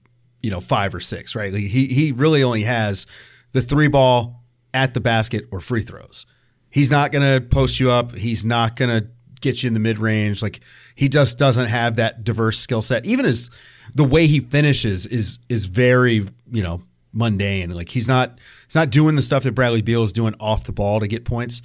you 0.42 0.50
know 0.50 0.60
five 0.60 0.94
or 0.94 1.00
six, 1.00 1.34
right? 1.34 1.52
Like 1.52 1.64
he 1.64 1.86
he 1.86 2.12
really 2.12 2.42
only 2.42 2.62
has 2.62 3.06
the 3.52 3.62
three 3.62 3.88
ball 3.88 4.42
at 4.74 4.94
the 4.94 5.00
basket 5.00 5.46
or 5.50 5.60
free 5.60 5.82
throws. 5.82 6.26
He's 6.70 6.90
not 6.90 7.12
going 7.12 7.40
to 7.40 7.46
post 7.46 7.78
you 7.80 7.90
up. 7.90 8.14
He's 8.14 8.44
not 8.44 8.76
going 8.76 8.88
to 8.88 9.08
get 9.42 9.62
you 9.62 9.66
in 9.66 9.74
the 9.74 9.80
mid 9.80 9.98
range. 9.98 10.40
Like 10.42 10.60
he 10.94 11.08
just 11.08 11.38
doesn't 11.38 11.66
have 11.66 11.96
that 11.96 12.24
diverse 12.24 12.58
skill 12.58 12.80
set. 12.80 13.04
Even 13.04 13.26
as 13.26 13.50
the 13.94 14.04
way 14.04 14.26
he 14.26 14.40
finishes 14.40 15.06
is 15.06 15.38
is 15.48 15.66
very 15.66 16.26
you 16.50 16.62
know 16.62 16.82
mundane. 17.12 17.70
Like 17.70 17.90
he's 17.90 18.08
not 18.08 18.38
he's 18.66 18.74
not 18.74 18.90
doing 18.90 19.14
the 19.16 19.22
stuff 19.22 19.42
that 19.42 19.52
Bradley 19.52 19.82
Beal 19.82 20.02
is 20.02 20.12
doing 20.12 20.34
off 20.40 20.64
the 20.64 20.72
ball 20.72 21.00
to 21.00 21.06
get 21.06 21.24
points. 21.24 21.62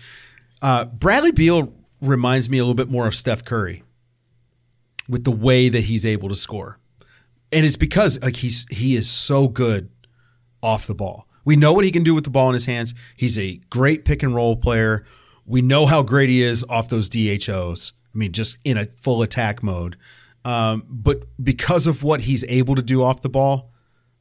Uh, 0.62 0.86
Bradley 0.86 1.32
Beal 1.32 1.74
reminds 2.02 2.50
me 2.50 2.58
a 2.58 2.64
little 2.64 2.76
bit 2.76 2.90
more 2.90 3.08
of 3.08 3.16
Steph 3.16 3.46
Curry 3.46 3.84
with 5.08 5.24
the 5.24 5.32
way 5.32 5.70
that 5.70 5.82
he's 5.82 6.06
able 6.06 6.30
to 6.30 6.36
score, 6.36 6.80
and 7.52 7.66
it's 7.66 7.78
because 7.78 8.22
like 8.22 8.38
he's 8.38 8.66
he 8.70 8.96
is 8.96 9.10
so 9.10 9.48
good 9.48 9.90
off 10.62 10.88
the 10.88 10.96
ball. 10.96 11.28
We 11.46 11.56
know 11.56 11.72
what 11.72 11.86
he 11.86 11.92
can 11.92 12.04
do 12.04 12.14
with 12.14 12.26
the 12.26 12.30
ball 12.30 12.50
in 12.50 12.54
his 12.54 12.66
hands. 12.66 12.94
He's 13.16 13.40
a 13.40 13.62
great 13.70 14.04
pick 14.04 14.22
and 14.22 14.36
roll 14.36 14.58
player. 14.58 15.06
We 15.46 15.62
know 15.62 15.86
how 15.86 16.04
great 16.04 16.30
he 16.30 16.44
is 16.44 16.66
off 16.70 16.90
those 16.90 17.08
DHOs. 17.10 17.94
I 18.14 18.18
mean, 18.18 18.34
just 18.34 18.58
in 18.66 18.78
a 18.78 18.88
full 18.98 19.22
attack 19.22 19.64
mode. 19.64 19.96
Um, 20.44 20.84
but 20.90 21.24
because 21.42 21.88
of 21.88 22.04
what 22.04 22.22
he's 22.22 22.44
able 22.50 22.76
to 22.76 22.82
do 22.82 23.02
off 23.02 23.22
the 23.22 23.30
ball, 23.30 23.72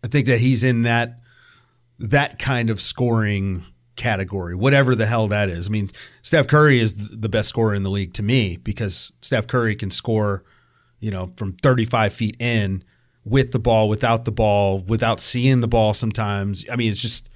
I 0.04 0.08
think 0.08 0.26
that 0.26 0.38
he's 0.38 0.62
in 0.62 0.82
that 0.82 1.20
that 1.98 2.38
kind 2.38 2.70
of 2.70 2.80
scoring 2.80 3.64
category, 3.96 4.54
whatever 4.54 4.94
the 4.94 5.06
hell 5.06 5.26
that 5.28 5.48
is. 5.48 5.66
I 5.66 5.70
mean, 5.70 5.90
Steph 6.22 6.46
Curry 6.46 6.80
is 6.80 7.10
the 7.10 7.28
best 7.28 7.48
scorer 7.48 7.74
in 7.74 7.82
the 7.82 7.90
league 7.90 8.12
to 8.14 8.22
me 8.22 8.56
because 8.56 9.12
Steph 9.22 9.46
Curry 9.46 9.74
can 9.74 9.90
score, 9.90 10.44
you 11.00 11.10
know, 11.10 11.32
from 11.36 11.54
35 11.54 12.12
feet 12.12 12.36
in 12.38 12.84
with 13.26 13.52
the 13.52 13.58
ball, 13.58 13.88
without 13.88 14.24
the 14.24 14.32
ball, 14.32 14.78
without 14.78 15.20
seeing 15.20 15.60
the 15.60 15.68
ball 15.68 15.92
sometimes. 15.92 16.64
I 16.70 16.76
mean, 16.76 16.92
it's 16.92 17.02
just, 17.02 17.28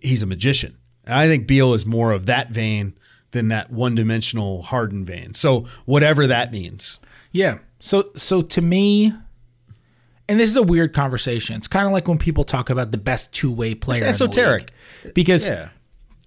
he's 0.00 0.22
a 0.22 0.26
magician. 0.26 0.78
And 1.04 1.14
I 1.14 1.26
think 1.26 1.46
Beal 1.46 1.74
is 1.74 1.84
more 1.84 2.12
of 2.12 2.26
that 2.26 2.50
vein 2.50 2.94
than 3.32 3.48
that 3.48 3.70
one 3.70 3.94
dimensional 3.94 4.62
Harden 4.62 5.04
vein. 5.04 5.34
So, 5.34 5.66
whatever 5.84 6.26
that 6.26 6.52
means. 6.52 7.00
Yeah. 7.32 7.58
So 7.80 8.10
so 8.16 8.42
to 8.42 8.62
me, 8.62 9.12
and 10.28 10.40
this 10.40 10.48
is 10.48 10.56
a 10.56 10.62
weird 10.62 10.94
conversation. 10.94 11.56
It's 11.56 11.68
kind 11.68 11.86
of 11.86 11.92
like 11.92 12.08
when 12.08 12.18
people 12.18 12.44
talk 12.44 12.70
about 12.70 12.90
the 12.90 12.98
best 12.98 13.32
two 13.32 13.52
way 13.52 13.74
player. 13.74 14.00
the 14.00 14.08
esoteric. 14.08 14.72
because 15.14 15.44
Yeah. 15.44 15.68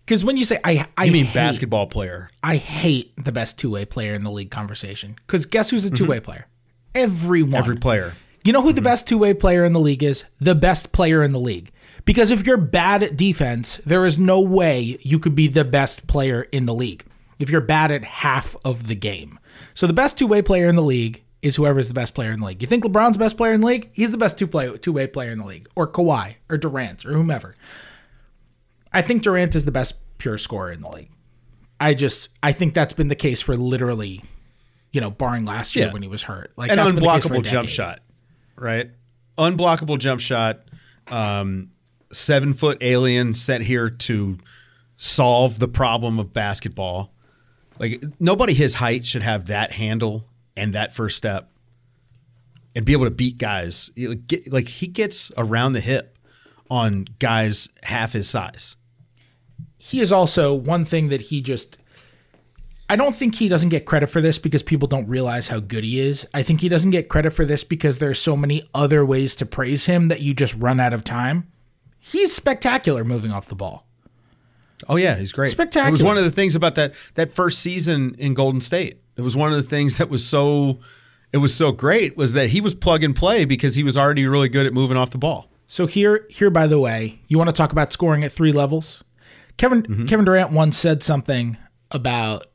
because 0.06 0.24
when 0.24 0.38
you 0.38 0.46
say 0.46 0.60
I 0.64 0.88
I 0.98 1.06
You 1.06 1.14
mean 1.14 1.26
hate, 1.26 1.34
basketball 1.34 1.88
player? 1.88 2.30
I 2.44 2.58
hate 2.58 3.14
the 3.24 3.32
best 3.32 3.58
two 3.58 3.72
way 3.72 3.86
player 3.86 4.14
in 4.14 4.24
the 4.24 4.32
league 4.32 4.52
conversation. 4.52 5.16
Because 5.26 5.46
guess 5.46 5.70
who's 5.72 5.86
a 5.86 5.92
two 5.92 6.06
way 6.06 6.18
mm-hmm. 6.18 6.26
player? 6.26 6.48
Everyone. 6.96 7.56
Every 7.56 7.78
player. 7.78 8.14
You 8.44 8.54
know 8.54 8.62
who 8.62 8.72
the 8.72 8.80
mm-hmm. 8.80 8.86
best 8.86 9.08
two 9.08 9.18
way 9.18 9.34
player 9.34 9.66
in 9.66 9.74
the 9.74 9.80
league 9.80 10.04
is? 10.04 10.26
The 10.40 10.56
best 10.56 10.92
player 10.92 11.24
in 11.24 11.32
the 11.32 11.40
league. 11.40 11.72
Because 12.06 12.32
if 12.32 12.46
you're 12.46 12.58
bad 12.58 13.04
at 13.04 13.18
defense, 13.18 13.78
there 13.86 14.06
is 14.06 14.18
no 14.18 14.40
way 14.42 14.98
you 15.02 15.20
could 15.20 15.36
be 15.36 15.48
the 15.48 15.66
best 15.66 16.08
player 16.08 16.44
in 16.52 16.66
the 16.66 16.74
league 16.74 17.06
if 17.38 17.50
you're 17.50 17.62
bad 17.62 17.92
at 17.92 18.04
half 18.04 18.56
of 18.64 18.88
the 18.88 18.96
game. 18.96 19.40
So 19.74 19.88
the 19.88 19.94
best 19.94 20.18
two 20.18 20.28
way 20.28 20.42
player 20.42 20.68
in 20.68 20.76
the 20.76 20.82
league 20.82 21.24
is 21.42 21.56
whoever 21.56 21.80
is 21.80 21.88
the 21.88 21.94
best 21.94 22.14
player 22.14 22.32
in 22.32 22.40
the 22.40 22.46
league. 22.46 22.62
You 22.62 22.68
think 22.68 22.84
LeBron's 22.84 23.14
the 23.14 23.20
best 23.20 23.38
player 23.38 23.54
in 23.54 23.62
the 23.62 23.68
league? 23.68 23.90
He's 23.94 24.12
the 24.12 24.18
best 24.18 24.38
two 24.38 24.48
play 24.48 24.78
two 24.78 24.94
way 24.94 25.08
player 25.08 25.32
in 25.32 25.40
the 25.40 25.46
league, 25.46 25.68
or 25.76 25.88
Kawhi, 25.88 26.36
or 26.50 26.58
Durant, 26.58 27.06
or 27.06 27.14
whomever. 27.14 27.56
I 28.92 29.02
think 29.02 29.22
Durant 29.24 29.56
is 29.56 29.66
the 29.66 29.72
best 29.72 29.96
pure 30.18 30.38
scorer 30.38 30.72
in 30.72 30.82
the 30.82 30.90
league. 30.90 31.12
I 31.80 31.94
just 31.94 32.30
I 32.44 32.52
think 32.52 32.74
that's 32.74 32.94
been 32.94 33.08
the 33.08 33.16
case 33.16 33.42
for 33.42 33.56
literally, 33.56 34.22
you 34.92 35.00
know, 35.00 35.12
barring 35.12 35.46
last 35.46 35.76
year 35.76 35.88
Yeah. 35.88 35.94
when 35.94 36.02
he 36.02 36.08
was 36.10 36.24
hurt. 36.24 36.52
Like 36.58 36.72
an 36.72 36.78
that's 36.78 36.92
been 36.92 37.04
the 37.04 37.08
case 37.08 37.26
for 37.26 37.34
a 37.34 37.38
unblockable 37.38 37.44
jump 37.46 37.70
shot, 37.70 38.00
right? 38.60 38.92
Unblockable 39.38 39.98
jump 39.98 40.22
shot. 40.22 40.62
Um, 41.10 41.72
seven 42.12 42.54
foot 42.54 42.78
alien 42.82 43.34
sent 43.34 43.64
here 43.64 43.90
to 43.90 44.38
solve 44.96 45.60
the 45.60 45.68
problem 45.68 46.20
of 46.20 46.34
basketball. 46.34 47.14
Like 47.80 48.04
nobody 48.20 48.54
his 48.54 48.76
height 48.76 49.06
should 49.06 49.24
have 49.24 49.46
that 49.48 49.72
handle 49.72 50.26
and 50.58 50.74
that 50.74 50.94
first 50.94 51.18
step, 51.18 51.50
and 52.76 52.86
be 52.86 52.92
able 52.92 53.06
to 53.06 53.12
beat 53.12 53.38
guys. 53.38 53.92
Like 54.48 54.68
he 54.68 54.88
gets 54.88 55.32
around 55.38 55.72
the 55.74 55.80
hip 55.80 56.18
on 56.70 57.08
guys 57.18 57.70
half 57.84 58.12
his 58.14 58.30
size. 58.30 58.76
he 59.80 60.02
is 60.02 60.12
also 60.12 60.54
one 60.54 60.86
thing 60.86 61.08
that 61.10 61.22
he 61.22 61.42
just 61.42 61.79
I 62.92 62.96
don't 62.96 63.16
think 63.16 63.36
he 63.36 63.48
doesn't 63.48 63.70
get 63.70 63.86
credit 63.86 64.08
for 64.08 64.20
this 64.20 64.40
because 64.40 64.64
people 64.64 64.88
don't 64.88 65.08
realize 65.08 65.50
how 65.50 65.60
good 65.60 65.84
he 65.84 66.00
is. 66.00 66.28
I 66.34 66.42
think 66.42 66.62
he 66.62 66.70
doesn't 66.70 66.90
get 66.90 67.08
credit 67.08 67.32
for 67.32 67.46
this 67.46 67.64
because 67.64 68.00
there 68.00 68.10
are 68.10 68.16
so 68.16 68.36
many 68.36 68.68
other 68.74 69.06
ways 69.06 69.36
to 69.36 69.46
praise 69.46 69.86
him 69.86 70.08
that 70.08 70.22
you 70.22 70.34
just 70.34 70.56
run 70.56 70.80
out 70.80 70.92
of 70.92 71.04
time. 71.04 71.52
He's 72.00 72.34
spectacular 72.34 73.04
moving 73.04 73.32
off 73.32 73.48
the 73.48 73.56
ball. 73.56 73.86
Oh 74.88 74.96
yeah, 74.96 75.16
he's 75.18 75.32
great. 75.32 75.50
Spectacular. 75.50 75.90
It 75.90 75.92
was 75.92 76.04
one 76.04 76.18
of 76.18 76.24
the 76.24 76.32
things 76.32 76.56
about 76.56 76.76
that 76.76 76.94
that 77.14 77.36
first 77.36 77.60
season 77.60 78.16
in 78.18 78.34
Golden 78.34 78.62
State. 78.62 79.02
It 79.18 79.22
was 79.22 79.36
one 79.36 79.54
of 79.54 79.62
the 79.62 79.70
things 79.70 79.98
that 79.98 80.10
was 80.10 80.26
so 80.26 80.80
it 81.32 81.38
was 81.38 81.54
so 81.54 81.72
great 81.72 82.18
was 82.18 82.34
that 82.34 82.50
he 82.50 82.62
was 82.62 82.74
plug 82.74 83.04
and 83.04 83.16
play 83.16 83.46
because 83.46 83.76
he 83.76 83.84
was 83.84 83.98
already 83.98 84.26
really 84.26 84.50
good 84.50 84.66
at 84.66 84.74
moving 84.74 84.98
off 84.98 85.12
the 85.12 85.18
ball. 85.18 85.52
So 85.68 85.86
here 85.86 86.26
here 86.30 86.50
by 86.50 86.66
the 86.66 86.80
way, 86.80 87.20
you 87.28 87.38
want 87.38 87.50
to 87.50 87.56
talk 87.56 87.72
about 87.72 87.94
scoring 87.94 88.24
at 88.24 88.32
three 88.32 88.52
levels? 88.52 89.04
Kevin 89.58 89.84
mm-hmm. 89.84 90.06
Kevin 90.06 90.26
Durant 90.26 90.52
once 90.52 90.78
said 90.78 91.04
something 91.04 91.58
about 91.92 92.46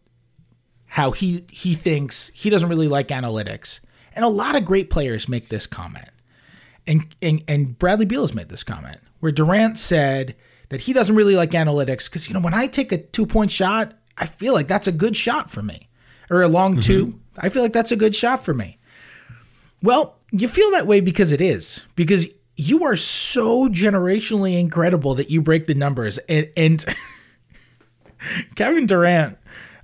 how 0.94 1.10
he 1.10 1.44
he 1.50 1.74
thinks 1.74 2.30
he 2.34 2.48
doesn't 2.48 2.68
really 2.68 2.86
like 2.86 3.08
analytics. 3.08 3.80
And 4.12 4.24
a 4.24 4.28
lot 4.28 4.54
of 4.54 4.64
great 4.64 4.90
players 4.90 5.28
make 5.28 5.48
this 5.48 5.66
comment. 5.66 6.08
And 6.86 7.12
and 7.20 7.42
and 7.48 7.76
Bradley 7.76 8.06
Beal 8.06 8.20
has 8.20 8.32
made 8.32 8.48
this 8.48 8.62
comment 8.62 9.00
where 9.18 9.32
Durant 9.32 9.76
said 9.76 10.36
that 10.68 10.82
he 10.82 10.92
doesn't 10.92 11.16
really 11.16 11.34
like 11.34 11.50
analytics 11.50 12.08
cuz 12.08 12.28
you 12.28 12.34
know 12.34 12.40
when 12.40 12.54
I 12.54 12.68
take 12.68 12.92
a 12.92 12.98
two-point 12.98 13.50
shot, 13.50 13.98
I 14.16 14.26
feel 14.26 14.52
like 14.54 14.68
that's 14.68 14.86
a 14.86 14.92
good 14.92 15.16
shot 15.16 15.50
for 15.50 15.62
me. 15.62 15.88
Or 16.30 16.42
a 16.42 16.48
long 16.48 16.80
two, 16.80 17.18
I 17.36 17.48
feel 17.48 17.62
like 17.62 17.72
that's 17.72 17.90
a 17.92 17.96
good 17.96 18.14
shot 18.14 18.44
for 18.44 18.54
me. 18.54 18.78
Well, 19.82 20.16
you 20.30 20.46
feel 20.46 20.70
that 20.70 20.86
way 20.86 21.00
because 21.00 21.32
it 21.32 21.40
is. 21.40 21.84
Because 21.96 22.28
you 22.56 22.84
are 22.84 22.96
so 22.96 23.68
generationally 23.68 24.60
incredible 24.60 25.16
that 25.16 25.28
you 25.28 25.42
break 25.42 25.66
the 25.66 25.74
numbers. 25.74 26.18
And, 26.28 26.48
and 26.56 26.84
Kevin 28.54 28.86
Durant, 28.86 29.38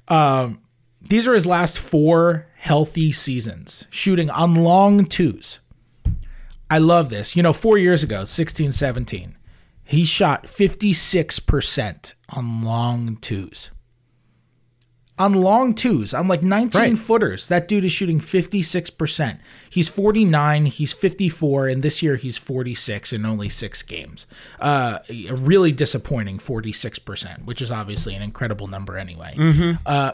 um, 0.07 0.61
these 1.01 1.27
are 1.27 1.35
his 1.35 1.47
last 1.47 1.79
four 1.79 2.47
healthy 2.57 3.13
seasons, 3.13 3.87
shooting 3.91 4.31
on 4.31 4.55
long 4.55 5.07
twos. 5.07 5.61
I 6.71 6.79
love 6.79 7.11
this. 7.11 7.35
You 7.35 7.43
know, 7.43 7.53
four 7.53 7.79
years 7.79 8.03
ago, 8.03 8.25
16 8.25 8.73
17, 8.73 9.37
He 9.83 10.05
shot 10.05 10.45
56% 10.45 12.15
on 12.29 12.63
long 12.63 13.17
twos. 13.17 13.71
On 15.21 15.35
long 15.35 15.75
twos, 15.75 16.15
on 16.15 16.27
like 16.29 16.43
19 16.43 16.81
Right. 16.81 16.99
footers, 16.99 17.47
that 17.49 17.69
dude 17.69 17.85
is 17.85 17.93
shooting 17.93 18.21
56%. 18.21 19.39
He's 19.69 19.89
49, 19.89 20.67
he's 20.67 20.93
54, 20.93 21.69
and 21.69 21.83
this 21.83 22.03
year 22.03 22.17
he's 22.17 22.37
46 22.39 23.13
in 23.13 23.25
only 23.27 23.49
six 23.49 23.83
games. 23.83 24.27
Uh, 24.59 24.99
a 25.11 25.33
really 25.35 25.73
disappointing 25.73 26.39
46%, 26.39 27.45
which 27.45 27.61
is 27.63 27.71
obviously 27.71 28.15
an 28.15 28.23
incredible 28.23 28.67
number 28.67 28.97
anyway. 28.99 29.35
Uh, 29.87 30.13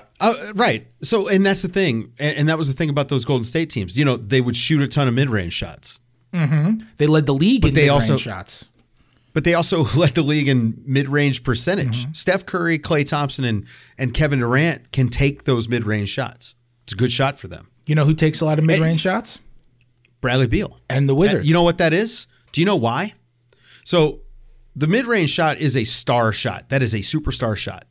right. 0.55 0.87
So, 1.03 1.29
and 1.29 1.47
that's 1.47 1.63
the 1.63 1.69
thing, 1.69 2.13
and, 2.19 2.37
and 2.39 2.49
that 2.49 2.59
was 2.59 2.69
the 2.69 2.75
thing 2.75 2.91
about 2.91 3.09
those 3.09 3.25
Golden 3.25 3.45
State 3.45 3.71
teams. 3.71 3.97
You 3.99 4.05
know, 4.05 4.17
they 4.17 4.41
would 4.41 4.57
shoot 4.57 4.83
a 4.83 4.89
ton 4.89 5.09
of 5.09 5.15
mid-range 5.15 5.53
shots, 5.53 6.01
They 6.33 7.07
led 7.07 7.27
the 7.27 7.35
league 7.35 7.65
in 7.65 7.73
they 7.75 7.83
mid-range 7.83 7.91
also- 7.91 8.17
shots. 8.17 8.67
But 9.37 9.45
they 9.45 9.53
also 9.53 9.85
led 9.95 10.15
the 10.15 10.23
league 10.23 10.49
in 10.49 10.83
mid-range 10.87 11.43
percentage. 11.43 12.05
Mm-hmm. 12.05 12.15
Steph 12.15 12.47
Curry, 12.47 12.79
Klay 12.79 13.07
Thompson, 13.07 13.45
and 13.45 13.67
and 13.99 14.15
Kevin 14.15 14.39
Durant 14.39 14.93
can 14.93 15.11
take 15.11 15.45
those 15.45 15.69
mid-range 15.69 16.09
shots. 16.09 16.55
It's 16.85 16.95
a 16.95 16.97
good 16.97 17.13
shot 17.13 17.39
for 17.39 17.47
them. 17.47 17.69
You 17.85 17.95
know 17.97 18.07
who 18.07 18.15
takes 18.15 18.41
a 18.41 18.47
lot 18.47 18.59
of 18.59 18.65
mid-range 18.65 19.03
shots? 19.03 19.39
Bradley 20.23 20.47
Beal. 20.47 20.81
And 20.89 21.07
the 21.07 21.15
Wizards. 21.15 21.47
You 21.47 21.53
know 21.53 21.63
what 21.63 21.77
that 21.77 21.93
is? 21.93 22.27
Do 22.53 22.63
you 22.63 22.65
know 22.65 22.77
why? 22.77 23.13
So, 23.85 24.21
the 24.75 24.87
mid-range 24.87 25.29
shot 25.29 25.59
is 25.59 25.77
a 25.77 25.85
star 25.85 26.33
shot. 26.33 26.71
That 26.71 26.83
is 26.83 26.95
a 26.95 27.01
superstar 27.01 27.59
shot. 27.59 27.85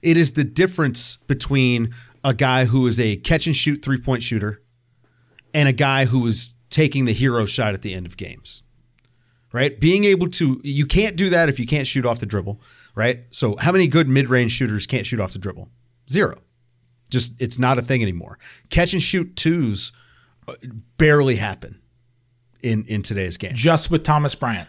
It 0.00 0.16
is 0.16 0.32
the 0.32 0.44
difference 0.44 1.16
between 1.26 1.94
a 2.24 2.32
guy 2.32 2.64
who 2.64 2.86
is 2.86 2.98
a 2.98 3.16
catch 3.16 3.46
and 3.46 3.54
shoot 3.54 3.82
three-point 3.82 4.22
shooter 4.22 4.62
and 5.52 5.68
a 5.68 5.74
guy 5.74 6.06
who 6.06 6.26
is 6.26 6.54
taking 6.70 7.04
the 7.04 7.12
hero 7.12 7.44
shot 7.44 7.74
at 7.74 7.82
the 7.82 7.92
end 7.92 8.06
of 8.06 8.16
games. 8.16 8.62
Right? 9.52 9.80
Being 9.80 10.04
able 10.04 10.28
to 10.30 10.60
you 10.62 10.86
can't 10.86 11.16
do 11.16 11.28
that 11.30 11.48
if 11.48 11.58
you 11.58 11.66
can't 11.66 11.86
shoot 11.86 12.06
off 12.06 12.20
the 12.20 12.26
dribble, 12.26 12.60
right? 12.94 13.24
So, 13.32 13.56
how 13.56 13.72
many 13.72 13.88
good 13.88 14.08
mid-range 14.08 14.52
shooters 14.52 14.86
can't 14.86 15.04
shoot 15.04 15.18
off 15.18 15.32
the 15.32 15.40
dribble? 15.40 15.68
Zero. 16.08 16.40
Just 17.10 17.32
it's 17.40 17.58
not 17.58 17.76
a 17.78 17.82
thing 17.82 18.00
anymore. 18.02 18.38
Catch 18.68 18.92
and 18.92 19.02
shoot 19.02 19.34
twos 19.34 19.90
uh, 20.46 20.54
barely 20.98 21.36
happen 21.36 21.80
in 22.62 22.84
in 22.84 23.02
today's 23.02 23.36
game. 23.36 23.52
just 23.54 23.90
with 23.90 24.04
Thomas 24.04 24.34
Bryant. 24.34 24.68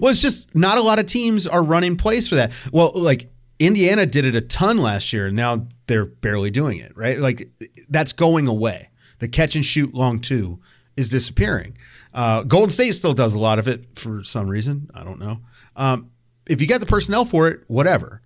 Well, 0.00 0.10
it's 0.10 0.22
just 0.22 0.54
not 0.54 0.78
a 0.78 0.82
lot 0.82 0.98
of 0.98 1.06
teams 1.06 1.46
are 1.46 1.62
running 1.62 1.96
plays 1.96 2.26
for 2.28 2.36
that. 2.36 2.52
Well, 2.72 2.92
like 2.94 3.30
Indiana 3.58 4.06
did 4.06 4.24
it 4.24 4.34
a 4.34 4.40
ton 4.40 4.78
last 4.78 5.12
year, 5.12 5.26
and 5.26 5.36
now 5.36 5.66
they're 5.86 6.06
barely 6.06 6.50
doing 6.50 6.78
it, 6.78 6.96
right? 6.96 7.18
Like 7.18 7.50
that's 7.88 8.12
going 8.12 8.46
away. 8.46 8.88
The 9.18 9.28
catch 9.28 9.54
and 9.56 9.64
shoot 9.64 9.94
long 9.94 10.20
two 10.20 10.60
is 10.96 11.08
disappearing. 11.08 11.76
Uh, 12.14 12.42
Golden 12.44 12.70
State 12.70 12.92
still 12.92 13.12
does 13.12 13.34
a 13.34 13.38
lot 13.38 13.58
of 13.58 13.66
it 13.68 13.98
for 13.98 14.22
some 14.22 14.46
reason. 14.48 14.88
I 14.94 15.02
don't 15.04 15.18
know. 15.18 15.40
Um, 15.76 16.10
if 16.46 16.60
you 16.60 16.66
got 16.66 16.80
the 16.80 16.86
personnel 16.86 17.24
for 17.24 17.48
it, 17.48 17.64
whatever. 17.66 18.22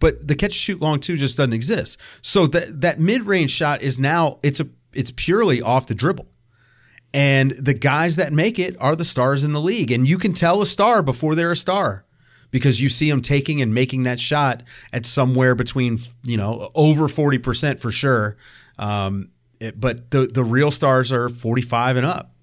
But 0.00 0.26
the 0.26 0.34
catch 0.34 0.52
shoot 0.52 0.80
long 0.80 0.98
two 1.00 1.16
just 1.16 1.36
doesn't 1.36 1.52
exist. 1.52 1.96
So 2.20 2.46
that 2.48 2.80
that 2.80 2.98
mid 3.00 3.22
range 3.22 3.52
shot 3.52 3.80
is 3.82 3.98
now 3.98 4.38
it's 4.42 4.58
a 4.60 4.68
it's 4.92 5.12
purely 5.14 5.62
off 5.62 5.86
the 5.86 5.94
dribble. 5.94 6.26
And 7.12 7.52
the 7.52 7.74
guys 7.74 8.16
that 8.16 8.32
make 8.32 8.58
it 8.58 8.76
are 8.80 8.96
the 8.96 9.04
stars 9.04 9.44
in 9.44 9.52
the 9.52 9.60
league. 9.60 9.92
And 9.92 10.08
you 10.08 10.18
can 10.18 10.32
tell 10.32 10.60
a 10.60 10.66
star 10.66 11.00
before 11.00 11.36
they're 11.36 11.52
a 11.52 11.56
star 11.56 12.04
because 12.50 12.80
you 12.80 12.88
see 12.88 13.08
them 13.08 13.22
taking 13.22 13.62
and 13.62 13.72
making 13.72 14.02
that 14.02 14.18
shot 14.18 14.64
at 14.92 15.06
somewhere 15.06 15.54
between, 15.54 16.00
you 16.24 16.36
know, 16.36 16.70
over 16.74 17.06
40% 17.06 17.78
for 17.78 17.92
sure. 17.92 18.36
Um, 18.80 19.28
it- 19.60 19.80
but 19.80 20.10
the, 20.10 20.26
the 20.26 20.42
real 20.42 20.72
stars 20.72 21.12
are 21.12 21.28
45 21.28 21.96
and 21.98 22.06
up. 22.06 22.33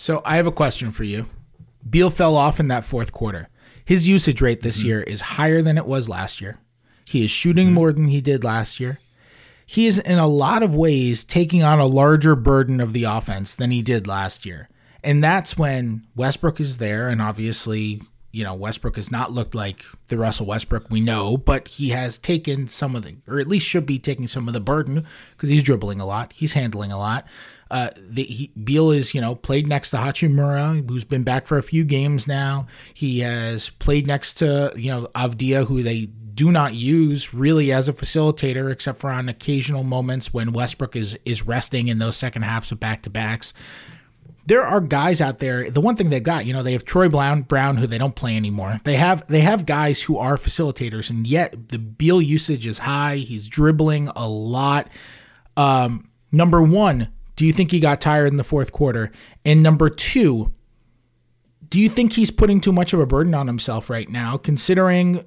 So 0.00 0.22
I 0.24 0.36
have 0.36 0.46
a 0.46 0.50
question 0.50 0.92
for 0.92 1.04
you. 1.04 1.26
Beal 1.88 2.08
fell 2.08 2.34
off 2.34 2.58
in 2.58 2.68
that 2.68 2.86
fourth 2.86 3.12
quarter. 3.12 3.50
His 3.84 4.08
usage 4.08 4.40
rate 4.40 4.62
this 4.62 4.78
mm-hmm. 4.78 4.86
year 4.86 5.02
is 5.02 5.20
higher 5.20 5.60
than 5.60 5.76
it 5.76 5.84
was 5.84 6.08
last 6.08 6.40
year. 6.40 6.58
He 7.06 7.22
is 7.22 7.30
shooting 7.30 7.66
mm-hmm. 7.66 7.74
more 7.74 7.92
than 7.92 8.06
he 8.06 8.22
did 8.22 8.42
last 8.42 8.80
year. 8.80 8.98
He 9.66 9.86
is 9.86 9.98
in 9.98 10.16
a 10.16 10.26
lot 10.26 10.62
of 10.62 10.74
ways 10.74 11.22
taking 11.22 11.62
on 11.62 11.80
a 11.80 11.84
larger 11.84 12.34
burden 12.34 12.80
of 12.80 12.94
the 12.94 13.04
offense 13.04 13.54
than 13.54 13.70
he 13.70 13.82
did 13.82 14.06
last 14.06 14.46
year. 14.46 14.70
And 15.04 15.22
that's 15.22 15.58
when 15.58 16.06
Westbrook 16.16 16.60
is 16.60 16.78
there 16.78 17.08
and 17.08 17.20
obviously, 17.20 18.00
you 18.32 18.42
know, 18.42 18.54
Westbrook 18.54 18.96
has 18.96 19.10
not 19.10 19.32
looked 19.32 19.54
like 19.54 19.84
the 20.08 20.16
Russell 20.16 20.46
Westbrook 20.46 20.88
we 20.88 21.02
know, 21.02 21.36
but 21.36 21.68
he 21.68 21.90
has 21.90 22.16
taken 22.16 22.68
some 22.68 22.96
of 22.96 23.02
the 23.02 23.16
or 23.28 23.38
at 23.38 23.48
least 23.48 23.66
should 23.66 23.84
be 23.84 23.98
taking 23.98 24.28
some 24.28 24.48
of 24.48 24.54
the 24.54 24.60
burden 24.60 25.06
because 25.32 25.50
he's 25.50 25.62
dribbling 25.62 26.00
a 26.00 26.06
lot, 26.06 26.32
he's 26.32 26.54
handling 26.54 26.90
a 26.90 26.98
lot. 26.98 27.26
Uh, 27.70 27.90
the, 27.96 28.24
he, 28.24 28.52
Beal 28.62 28.90
is, 28.90 29.14
you 29.14 29.20
know, 29.20 29.34
played 29.34 29.66
next 29.66 29.90
to 29.90 29.98
Hachimura, 29.98 30.88
who's 30.88 31.04
been 31.04 31.22
back 31.22 31.46
for 31.46 31.56
a 31.56 31.62
few 31.62 31.84
games 31.84 32.26
now. 32.26 32.66
He 32.92 33.20
has 33.20 33.70
played 33.70 34.06
next 34.06 34.34
to, 34.34 34.72
you 34.74 34.90
know, 34.90 35.08
Avdija, 35.14 35.66
who 35.66 35.82
they 35.82 36.06
do 36.40 36.50
not 36.50 36.74
use 36.74 37.34
really 37.34 37.70
as 37.70 37.88
a 37.88 37.92
facilitator, 37.92 38.72
except 38.72 38.98
for 38.98 39.10
on 39.10 39.28
occasional 39.28 39.84
moments 39.84 40.32
when 40.32 40.52
Westbrook 40.52 40.96
is 40.96 41.18
is 41.24 41.46
resting 41.46 41.88
in 41.88 41.98
those 41.98 42.16
second 42.16 42.42
halves 42.42 42.72
of 42.72 42.80
back 42.80 43.02
to 43.02 43.10
backs. 43.10 43.52
There 44.46 44.64
are 44.64 44.80
guys 44.80 45.20
out 45.20 45.38
there. 45.38 45.70
The 45.70 45.82
one 45.82 45.96
thing 45.96 46.10
they've 46.10 46.22
got, 46.22 46.46
you 46.46 46.52
know, 46.52 46.62
they 46.62 46.72
have 46.72 46.84
Troy 46.84 47.08
Brown, 47.08 47.42
Brown, 47.42 47.76
who 47.76 47.86
they 47.86 47.98
don't 47.98 48.16
play 48.16 48.36
anymore. 48.36 48.80
They 48.84 48.96
have 48.96 49.26
they 49.26 49.42
have 49.42 49.66
guys 49.66 50.02
who 50.02 50.16
are 50.16 50.36
facilitators, 50.36 51.10
and 51.10 51.26
yet 51.26 51.68
the 51.68 51.78
Beal 51.78 52.22
usage 52.22 52.66
is 52.66 52.78
high. 52.78 53.16
He's 53.16 53.46
dribbling 53.46 54.08
a 54.16 54.26
lot. 54.26 54.88
Um, 55.58 56.08
number 56.32 56.62
one, 56.62 57.12
do 57.40 57.46
you 57.46 57.54
think 57.54 57.70
he 57.70 57.80
got 57.80 58.02
tired 58.02 58.26
in 58.26 58.36
the 58.36 58.44
fourth 58.44 58.70
quarter? 58.70 59.10
And 59.46 59.62
number 59.62 59.88
two, 59.88 60.52
do 61.70 61.80
you 61.80 61.88
think 61.88 62.12
he's 62.12 62.30
putting 62.30 62.60
too 62.60 62.70
much 62.70 62.92
of 62.92 63.00
a 63.00 63.06
burden 63.06 63.34
on 63.34 63.46
himself 63.46 63.88
right 63.88 64.10
now, 64.10 64.36
considering 64.36 65.24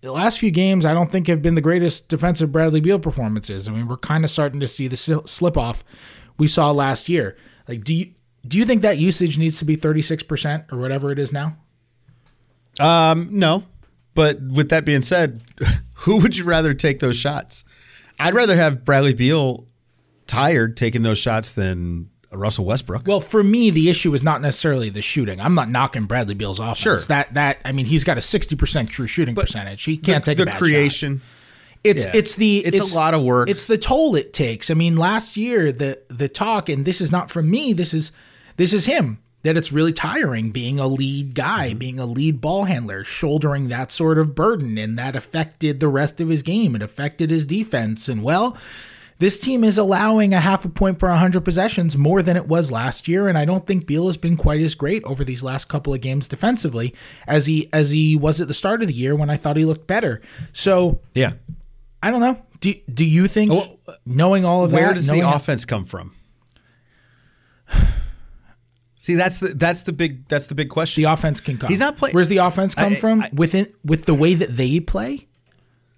the 0.00 0.10
last 0.10 0.40
few 0.40 0.50
games 0.50 0.84
I 0.84 0.92
don't 0.92 1.08
think 1.08 1.28
have 1.28 1.42
been 1.42 1.54
the 1.54 1.60
greatest 1.60 2.08
defensive 2.08 2.50
Bradley 2.50 2.80
Beal 2.80 2.98
performances. 2.98 3.68
I 3.68 3.70
mean, 3.70 3.86
we're 3.86 3.96
kind 3.96 4.24
of 4.24 4.30
starting 4.30 4.58
to 4.58 4.66
see 4.66 4.88
the 4.88 4.96
slip 4.96 5.56
off 5.56 5.84
we 6.36 6.48
saw 6.48 6.72
last 6.72 7.08
year. 7.08 7.36
Like, 7.68 7.84
do 7.84 7.94
you 7.94 8.12
do 8.44 8.58
you 8.58 8.64
think 8.64 8.82
that 8.82 8.98
usage 8.98 9.38
needs 9.38 9.60
to 9.60 9.64
be 9.64 9.76
thirty 9.76 10.02
six 10.02 10.24
percent 10.24 10.64
or 10.72 10.78
whatever 10.78 11.12
it 11.12 11.18
is 11.20 11.32
now? 11.32 11.58
Um, 12.80 13.28
no. 13.30 13.62
But 14.14 14.42
with 14.42 14.70
that 14.70 14.84
being 14.84 15.02
said, 15.02 15.42
who 15.94 16.16
would 16.16 16.36
you 16.36 16.42
rather 16.42 16.74
take 16.74 16.98
those 16.98 17.16
shots? 17.16 17.64
I'd 18.18 18.34
rather 18.34 18.56
have 18.56 18.84
Bradley 18.84 19.14
Beal 19.14 19.68
tired 20.26 20.76
taking 20.76 21.02
those 21.02 21.18
shots 21.18 21.52
than 21.52 22.10
Russell 22.32 22.64
Westbrook. 22.64 23.06
Well, 23.06 23.20
for 23.20 23.42
me, 23.42 23.70
the 23.70 23.88
issue 23.88 24.12
is 24.12 24.22
not 24.22 24.42
necessarily 24.42 24.90
the 24.90 25.00
shooting. 25.02 25.40
I'm 25.40 25.54
not 25.54 25.70
knocking 25.70 26.04
Bradley 26.06 26.34
Beal's 26.34 26.60
offense. 26.60 26.78
Sure. 26.78 26.98
That 26.98 27.34
that 27.34 27.58
I 27.64 27.72
mean, 27.72 27.86
he's 27.86 28.04
got 28.04 28.18
a 28.18 28.20
sixty 28.20 28.56
percent 28.56 28.90
true 28.90 29.06
shooting 29.06 29.34
percentage. 29.34 29.84
He 29.84 29.96
can't 29.96 30.24
the, 30.24 30.34
take 30.34 30.44
the 30.44 30.50
creation. 30.52 31.18
Shot. 31.20 31.26
It's 31.84 32.04
Yeah. 32.04 32.10
it's 32.14 32.34
the 32.34 32.58
It's 32.66 32.92
a 32.94 32.96
lot 32.98 33.14
of 33.14 33.22
work. 33.22 33.48
It's 33.48 33.64
the 33.66 33.78
toll 33.78 34.16
it 34.16 34.32
takes. 34.32 34.70
I 34.70 34.74
mean, 34.74 34.96
last 34.96 35.36
year 35.36 35.70
the 35.72 35.98
the 36.08 36.28
talk, 36.28 36.68
and 36.68 36.84
this 36.84 37.00
is 37.00 37.12
not 37.12 37.30
from 37.30 37.48
me. 37.50 37.72
This 37.72 37.94
is 37.94 38.12
this 38.56 38.72
is 38.72 38.86
him. 38.86 39.18
That 39.44 39.56
it's 39.56 39.70
really 39.70 39.92
tiring 39.92 40.50
being 40.50 40.80
a 40.80 40.88
lead 40.88 41.34
guy, 41.36 41.68
Mm-hmm. 41.68 41.78
being 41.78 41.98
a 42.00 42.06
lead 42.06 42.40
ball 42.40 42.64
handler, 42.64 43.04
shouldering 43.04 43.68
that 43.68 43.92
sort 43.92 44.18
of 44.18 44.34
burden, 44.34 44.76
and 44.76 44.98
that 44.98 45.14
affected 45.14 45.78
the 45.78 45.86
rest 45.86 46.20
of 46.20 46.28
his 46.28 46.42
game. 46.42 46.74
It 46.74 46.82
affected 46.82 47.30
his 47.30 47.46
defense, 47.46 48.08
and 48.08 48.24
well. 48.24 48.56
This 49.18 49.38
team 49.38 49.64
is 49.64 49.78
allowing 49.78 50.34
a 50.34 50.40
half 50.40 50.66
a 50.66 50.68
point 50.68 50.98
per 50.98 51.08
100 51.08 51.40
possessions 51.42 51.96
more 51.96 52.20
than 52.20 52.36
it 52.36 52.46
was 52.48 52.70
last 52.70 53.08
year, 53.08 53.28
and 53.28 53.38
I 53.38 53.46
don't 53.46 53.66
think 53.66 53.86
Beal 53.86 54.06
has 54.06 54.18
been 54.18 54.36
quite 54.36 54.60
as 54.60 54.74
great 54.74 55.02
over 55.04 55.24
these 55.24 55.42
last 55.42 55.66
couple 55.70 55.94
of 55.94 56.02
games 56.02 56.28
defensively 56.28 56.94
as 57.26 57.46
he 57.46 57.68
as 57.72 57.92
he 57.92 58.14
was 58.14 58.40
at 58.42 58.48
the 58.48 58.52
start 58.54 58.82
of 58.82 58.88
the 58.88 58.94
year 58.94 59.16
when 59.16 59.30
I 59.30 59.36
thought 59.38 59.56
he 59.56 59.64
looked 59.64 59.86
better. 59.86 60.20
So 60.52 61.00
Yeah. 61.14 61.32
I 62.02 62.10
don't 62.10 62.20
know. 62.20 62.42
Do 62.60 62.74
do 62.92 63.06
you 63.06 63.26
think 63.26 63.52
Oh, 63.52 63.78
knowing 64.04 64.44
all 64.44 64.64
of 64.64 64.72
Where 64.72 64.88
that, 64.88 64.96
does 64.96 65.06
the 65.06 65.20
how- 65.20 65.34
offense 65.34 65.64
come 65.64 65.86
from? 65.86 66.12
See, 68.98 69.14
that's 69.14 69.38
the 69.38 69.48
that's 69.54 69.84
the 69.84 69.92
big 69.92 70.26
that's 70.28 70.46
the 70.48 70.54
big 70.54 70.68
question. 70.68 71.02
the 71.04 71.10
offense 71.10 71.40
can 71.40 71.58
come? 71.58 71.68
He's 71.68 71.78
not 71.78 71.96
play- 71.96 72.10
Where's 72.10 72.28
the 72.28 72.38
offense 72.38 72.74
come 72.74 72.94
I- 72.94 72.96
from? 72.96 73.22
I- 73.22 73.30
Within 73.32 73.68
with 73.84 74.04
the 74.04 74.14
way 74.14 74.34
that 74.34 74.56
they 74.56 74.80
play, 74.80 75.28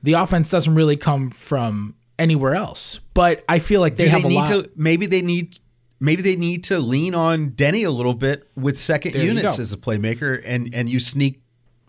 the 0.02 0.12
offense 0.12 0.50
doesn't 0.50 0.74
really 0.74 0.96
come 0.96 1.30
from 1.30 1.94
anywhere 2.18 2.54
else. 2.54 3.00
But 3.14 3.44
I 3.48 3.58
feel 3.58 3.80
like 3.80 3.96
they 3.96 4.04
Do 4.04 4.10
have 4.10 4.22
they 4.22 4.26
a 4.26 4.30
need 4.30 4.36
lot. 4.36 4.48
to 4.64 4.70
maybe 4.76 5.06
they 5.06 5.22
need 5.22 5.58
maybe 6.00 6.22
they 6.22 6.36
need 6.36 6.64
to 6.64 6.78
lean 6.78 7.14
on 7.14 7.50
Deni 7.50 7.86
a 7.86 7.90
little 7.90 8.14
bit 8.14 8.48
with 8.56 8.78
second 8.78 9.12
There 9.14 9.22
units 9.24 9.58
as 9.58 9.72
a 9.72 9.76
playmaker 9.76 10.40
and 10.44 10.74
and 10.74 10.88
you 10.88 11.00
sneak 11.00 11.40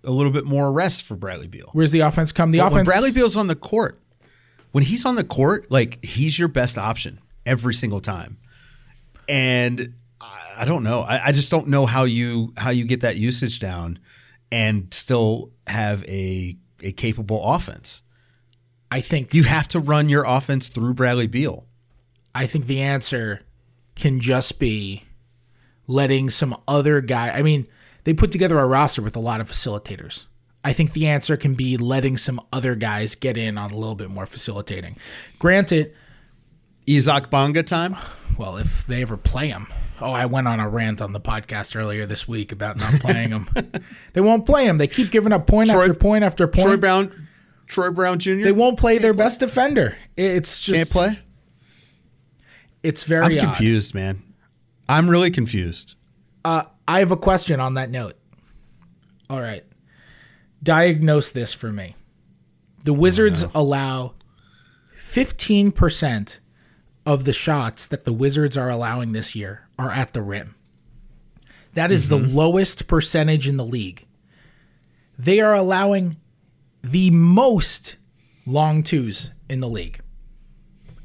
a 0.03 0.11
little 0.11 0.31
bit 0.31 0.45
more 0.45 0.71
rest 0.71 1.03
for 1.03 1.15
Bradley 1.15 1.47
Beal. 1.47 1.69
Where's 1.73 1.91
the 1.91 1.99
offense 1.99 2.31
come? 2.31 2.51
The 2.51 2.59
But 2.59 2.67
offense. 2.67 2.75
when 2.75 2.85
Bradley 2.85 3.11
Beal's 3.11 3.35
on 3.35 3.47
the 3.47 3.55
court, 3.55 3.99
when 4.71 4.83
he's 4.85 5.05
on 5.05 5.15
the 5.15 5.23
court, 5.25 5.69
like 5.69 6.03
he's 6.03 6.39
your 6.39 6.47
best 6.47 6.77
option 6.77 7.19
every 7.45 7.73
single 7.73 7.99
time. 7.99 8.37
And 9.27 9.93
I, 10.21 10.53
I 10.59 10.65
don't 10.65 10.83
know. 10.83 11.01
I, 11.01 11.27
I 11.27 11.31
just 11.31 11.51
don't 11.51 11.67
know 11.67 11.85
how 11.85 12.05
you 12.05 12.53
how 12.57 12.69
you 12.71 12.85
get 12.85 13.01
that 13.01 13.17
usage 13.17 13.59
down 13.59 13.99
and 14.51 14.91
still 14.93 15.51
have 15.67 16.03
a 16.05 16.55
a 16.81 16.91
capable 16.93 17.43
offense. 17.53 18.03
I 18.91 19.01
think 19.01 19.33
You 19.33 19.43
have 19.43 19.67
to 19.69 19.79
run 19.79 20.09
your 20.09 20.23
offense 20.25 20.67
through 20.67 20.93
Bradley 20.95 21.27
Beal. 21.27 21.65
I 22.33 22.47
think 22.47 22.67
the 22.67 22.81
answer 22.81 23.41
can 23.95 24.19
just 24.19 24.59
be 24.59 25.03
letting 25.87 26.29
some 26.29 26.55
other 26.67 27.01
guy. 27.01 27.29
I 27.31 27.41
mean, 27.41 27.65
they 28.03 28.13
put 28.13 28.31
together 28.31 28.57
a 28.57 28.65
roster 28.67 29.01
with 29.01 29.15
a 29.15 29.19
lot 29.19 29.41
of 29.41 29.51
facilitators. 29.51 30.25
I 30.63 30.73
think 30.73 30.93
the 30.93 31.07
answer 31.07 31.37
can 31.37 31.55
be 31.55 31.77
letting 31.77 32.17
some 32.17 32.41
other 32.51 32.75
guys 32.75 33.15
get 33.15 33.37
in 33.37 33.57
on 33.57 33.71
a 33.71 33.77
little 33.77 33.95
bit 33.95 34.09
more 34.09 34.25
facilitating. 34.25 34.97
Granted, 35.37 35.93
Isaac 36.89 37.29
Bonga 37.29 37.63
time. 37.63 37.95
well, 38.37 38.57
if 38.57 38.85
they 38.87 39.01
ever 39.01 39.17
play 39.17 39.49
him. 39.49 39.67
Oh, 40.01 40.11
I 40.11 40.25
went 40.27 40.47
on 40.47 40.59
a 40.59 40.69
rant 40.69 41.01
on 41.01 41.11
the 41.11 41.19
podcast 41.19 41.75
earlier 41.75 42.05
this 42.05 42.27
week 42.27 42.51
about 42.51 42.77
not 42.77 42.93
playing 43.01 43.29
him. 43.31 43.47
they 44.13 44.21
won't 44.21 44.45
play 44.45 44.65
him. 44.65 44.77
They 44.77 44.87
keep 44.87 45.11
giving 45.11 45.33
up 45.33 45.45
point 45.45 45.69
Troy- 45.69 45.81
after 45.81 45.93
point 45.93 46.23
after 46.23 46.47
point. 46.47 46.65
Troy 46.67 46.77
Brown, 46.77 47.27
Troy 47.69 47.91
Brown 47.91 48.19
Jr. 48.19 48.41
They 48.41 48.51
won't 48.51 48.77
play 48.77 48.97
their 48.97 49.13
best 49.13 49.39
defender. 49.39 49.95
It's 50.17 50.59
just 50.59 50.77
can't 50.77 50.89
play. 50.89 51.19
It's 52.83 53.03
very. 53.05 53.23
I'm 53.23 53.29
very 53.29 53.39
odd. 53.39 53.45
confused, 53.45 53.93
man. 53.93 54.23
I'm 54.89 55.09
really 55.09 55.31
confused. 55.31 55.95
Uh, 56.43 56.63
I 56.87 56.99
have 56.99 57.11
a 57.11 57.17
question 57.17 57.59
on 57.59 57.75
that 57.75 57.91
note. 57.91 58.15
All 59.29 59.39
right. 59.39 59.63
Diagnose 60.63 61.29
this 61.29 61.53
for 61.53 61.71
me. 61.71 61.95
The 62.83 62.93
Wizards 62.93 63.43
oh, 63.43 63.51
allow 63.53 64.15
15% 65.05 66.39
of 67.05 67.25
the 67.25 67.33
shots 67.33 67.85
that 67.85 68.03
the 68.03 68.13
Wizards 68.13 68.57
are 68.57 68.69
allowing 68.69 69.11
this 69.11 69.35
year 69.35 69.67
are 69.77 69.91
at 69.91 70.13
the 70.13 70.23
rim. 70.23 70.55
That 71.73 71.91
is 71.91 72.07
the 72.07 72.17
mm-hmm. 72.17 72.35
lowest 72.35 72.87
percentage 72.87 73.47
in 73.47 73.57
the 73.57 73.65
league. 73.65 74.07
They 75.19 75.39
are 75.39 75.53
allowing 75.53 76.17
the 76.83 77.09
most 77.11 77.97
long 78.45 78.83
twos 78.83 79.31
in 79.49 79.59
the 79.59 79.69
league. 79.69 79.99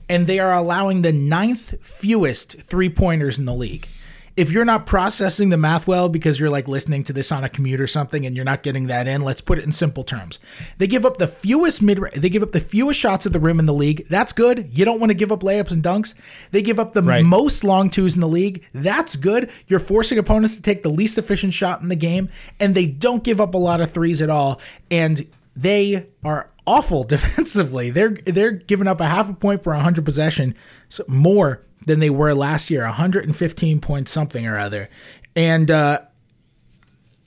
And 0.09 0.27
they 0.27 0.39
are 0.39 0.53
allowing 0.53 1.03
the 1.03 1.13
ninth 1.13 1.75
fewest 1.85 2.61
three 2.61 2.91
pointers 2.91 3.39
in 3.39 3.47
the 3.47 3.55
league. 3.55 3.89
If 4.37 4.51
you're 4.51 4.65
not 4.65 4.85
processing 4.85 5.51
the 5.51 5.57
math 5.57 5.87
well 5.87 6.09
because 6.09 6.41
you're 6.41 6.51
like 6.51 6.67
listening 6.67 7.05
to 7.05 7.13
this 7.13 7.31
on 7.31 7.45
a 7.45 7.49
commute 7.49 7.81
or 7.81 7.87
something 7.87 8.27
and 8.27 8.35
you're 8.35 8.45
not 8.45 8.65
getting 8.65 8.89
that 8.89 9.07
in, 9.07 9.23
let's 9.23 9.41
put 9.41 9.59
it 9.59 9.65
in 9.65 9.71
simple 9.71 10.03
terms. 10.03 10.41
They 10.79 10.89
give 10.89 11.07
up 11.07 11.19
the 11.19 11.29
fewest 11.29 11.81
mid 11.81 12.01
they 12.17 12.29
give 12.29 12.43
up 12.43 12.51
the 12.51 12.59
fewest 12.59 12.99
shots 12.99 13.27
at 13.27 13.33
the 13.33 13.39
rim 13.39 13.61
in 13.61 13.67
the 13.67 13.73
league. 13.73 14.07
That's 14.11 14.33
good. 14.33 14.69
You 14.77 14.85
don't 14.85 14.99
want 14.99 15.11
to 15.11 15.15
give 15.15 15.31
up 15.31 15.41
layups 15.41 15.71
and 15.71 15.85
dunks. 15.85 16.15
They 16.51 16.63
give 16.63 16.81
up 16.81 16.95
the 16.95 17.03
Right. 17.03 17.25
most 17.25 17.63
long 17.63 17.91
twos 17.91 18.17
in 18.17 18.21
the 18.21 18.29
league. 18.29 18.65
That's 18.75 19.15
good. 19.15 19.51
You're 19.69 19.79
forcing 19.79 20.19
opponents 20.19 20.57
to 20.57 20.63
take 20.63 20.83
the 20.83 20.89
least 20.91 21.17
efficient 21.17 21.55
shot 21.55 21.81
in 21.81 21.89
the 21.89 21.95
game 21.97 22.29
and 22.59 22.75
they 22.75 22.87
don't 22.87 23.23
give 23.23 23.41
up 23.41 23.55
a 23.55 23.59
lot 23.59 23.81
of 23.81 23.93
threes 23.93 24.21
at 24.21 24.31
all 24.31 24.61
and 24.91 25.27
they 25.57 26.09
are 26.25 26.51
awful 26.67 27.05
defensively. 27.05 27.91
They're 27.91 28.11
they're 28.27 28.53
giving 28.53 28.87
up 28.87 29.01
a 29.01 29.07
half 29.07 29.29
a 29.29 29.35
point 29.35 29.63
per 29.63 29.73
100 29.73 30.05
possession, 30.05 30.55
so 30.89 31.05
more 31.09 31.63
than 31.87 32.01
they 32.01 32.11
were 32.11 32.33
last 32.35 32.71
year, 32.71 32.83
115 32.85 33.81
points 33.81 34.11
something 34.11 34.47
or 34.47 34.57
other. 34.57 34.89
And 35.37 35.71
uh, 35.71 36.01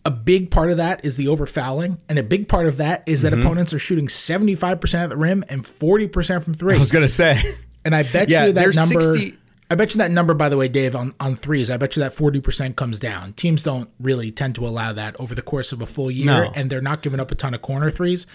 a 0.04 0.10
big 0.12 0.50
part 0.50 0.72
of 0.72 0.78
that 0.78 1.06
is 1.06 1.16
the 1.18 1.28
over 1.28 1.46
fouling, 1.46 2.00
and 2.10 2.18
a 2.18 2.24
big 2.24 2.48
part 2.48 2.66
of 2.66 2.78
that 2.78 3.04
is 3.06 3.22
that 3.22 3.34
opponents 3.34 3.74
are 3.74 3.80
shooting 3.80 4.08
75% 4.08 4.94
at 4.96 5.10
the 5.10 5.18
rim 5.18 5.44
and 5.50 5.64
40% 5.64 6.44
from 6.44 6.54
three. 6.54 6.76
I 6.76 6.80
was 6.80 6.92
gonna 6.92 7.08
say. 7.10 7.56
And 7.86 7.96
I 7.96 8.04
bet 8.04 8.30
Yeah, 8.30 8.48
you 8.48 8.54
that 8.54 8.76
number. 8.76 9.00
60 9.02 9.38
I 9.70 9.76
bet 9.76 9.94
you 9.94 9.98
that 10.00 10.12
number, 10.12 10.34
by 10.34 10.48
the 10.48 10.56
way, 10.58 10.68
Dave, 10.70 10.96
on, 10.96 11.14
on 11.20 11.36
threes, 11.36 11.70
I 11.70 11.76
bet 11.78 11.96
you 11.96 12.00
that 12.02 12.16
40% 12.16 12.76
comes 12.78 13.00
down. 13.00 13.34
Teams 13.34 13.64
don't 13.64 13.90
really 14.00 14.32
tend 14.32 14.56
to 14.56 14.66
allow 14.66 14.94
that 14.94 15.20
over 15.20 15.36
the 15.36 15.42
course 15.42 15.72
of 15.74 15.82
a 15.82 15.86
full 15.86 16.10
year, 16.10 16.26
No. 16.46 16.52
and 16.56 16.70
they're 16.70 16.82
not 16.82 17.02
giving 17.02 17.20
up 17.20 17.32
a 17.32 17.36
ton 17.36 17.54
of 17.54 17.62
corner 17.62 17.90
threes. 17.90 18.28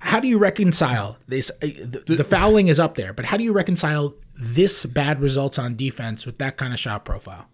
How 0.00 0.20
do 0.20 0.28
you 0.28 0.38
reconcile 0.38 1.18
this? 1.26 1.50
uh, 1.62 1.66
The, 2.06 2.16
the 2.18 2.24
fouling 2.24 2.68
is 2.68 2.78
up 2.78 2.96
there, 2.96 3.12
but 3.14 3.24
how 3.24 3.36
do 3.38 3.44
you 3.44 3.52
reconcile 3.52 4.14
this 4.38 4.84
bad 4.84 5.20
results 5.22 5.58
on 5.58 5.74
defense 5.74 6.26
with 6.26 6.36
that 6.38 6.56
kind 6.58 6.72
of 6.74 6.78
shot 6.78 7.04
profile? 7.04 7.48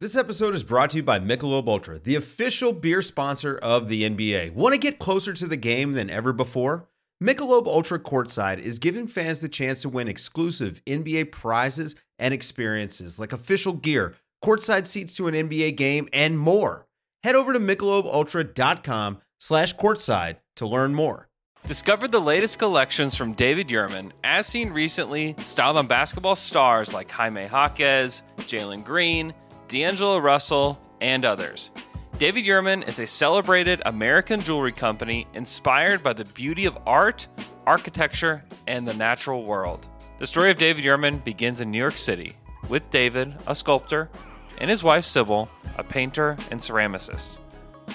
This 0.00 0.16
episode 0.16 0.54
is 0.54 0.62
brought 0.62 0.90
to 0.90 0.96
you 0.98 1.02
by 1.02 1.18
Michelob 1.18 1.68
Ultra, 1.68 1.98
the 1.98 2.16
official 2.16 2.72
beer 2.72 3.02
sponsor 3.02 3.56
of 3.58 3.88
the 3.88 4.02
NBA. 4.08 4.52
Want 4.54 4.72
to 4.74 4.78
get 4.78 4.98
closer 4.98 5.32
to 5.34 5.46
the 5.46 5.56
game 5.56 5.92
than 5.92 6.10
ever 6.10 6.32
before? 6.32 6.88
Michelob 7.22 7.66
Ultra 7.66 7.98
Courtside 7.98 8.58
is 8.58 8.78
giving 8.78 9.06
fans 9.06 9.40
the 9.40 9.48
chance 9.48 9.80
to 9.82 9.88
win 9.88 10.06
exclusive 10.06 10.82
NBA 10.86 11.32
prizes 11.32 11.94
and 12.18 12.32
experiences 12.32 13.18
like 13.18 13.32
official 13.32 13.72
gear, 13.72 14.14
courtside 14.44 14.86
seats 14.86 15.14
to 15.16 15.28
an 15.28 15.34
NBA 15.34 15.76
game, 15.76 16.08
and 16.12 16.38
more. 16.38 16.86
Head 17.22 17.34
over 17.34 17.52
to 17.52 17.58
michelobultra.com 17.58 19.18
slash 19.40 19.74
courtside 19.76 20.36
to 20.56 20.66
learn 20.66 20.94
more. 20.94 21.28
Discover 21.66 22.08
the 22.08 22.20
latest 22.20 22.60
collections 22.60 23.16
from 23.16 23.32
David 23.32 23.68
Yurman, 23.68 24.12
as 24.22 24.46
seen 24.46 24.70
recently, 24.70 25.34
styled 25.44 25.76
on 25.76 25.88
basketball 25.88 26.36
stars 26.36 26.92
like 26.92 27.10
Jaime 27.10 27.46
Jaquez, 27.46 28.22
Jalen 28.38 28.84
Green, 28.84 29.34
D'Angelo 29.66 30.18
Russell, 30.18 30.80
and 31.00 31.24
others. 31.24 31.72
David 32.18 32.44
Yurman 32.44 32.86
is 32.88 33.00
a 33.00 33.06
celebrated 33.06 33.82
American 33.84 34.40
jewelry 34.40 34.72
company 34.72 35.26
inspired 35.34 36.04
by 36.04 36.12
the 36.12 36.24
beauty 36.26 36.66
of 36.66 36.78
art, 36.86 37.26
architecture, 37.66 38.44
and 38.68 38.86
the 38.86 38.94
natural 38.94 39.44
world. 39.44 39.88
The 40.18 40.26
story 40.26 40.50
of 40.50 40.56
David 40.56 40.82
Yurman 40.82 41.22
begins 41.24 41.60
in 41.60 41.70
New 41.70 41.76
York 41.76 41.98
City, 41.98 42.36
with 42.70 42.88
David, 42.90 43.34
a 43.46 43.54
sculptor, 43.54 44.08
and 44.56 44.70
his 44.70 44.82
wife 44.82 45.04
Sybil, 45.04 45.46
a 45.76 45.84
painter 45.84 46.38
and 46.50 46.58
ceramicist. 46.58 47.32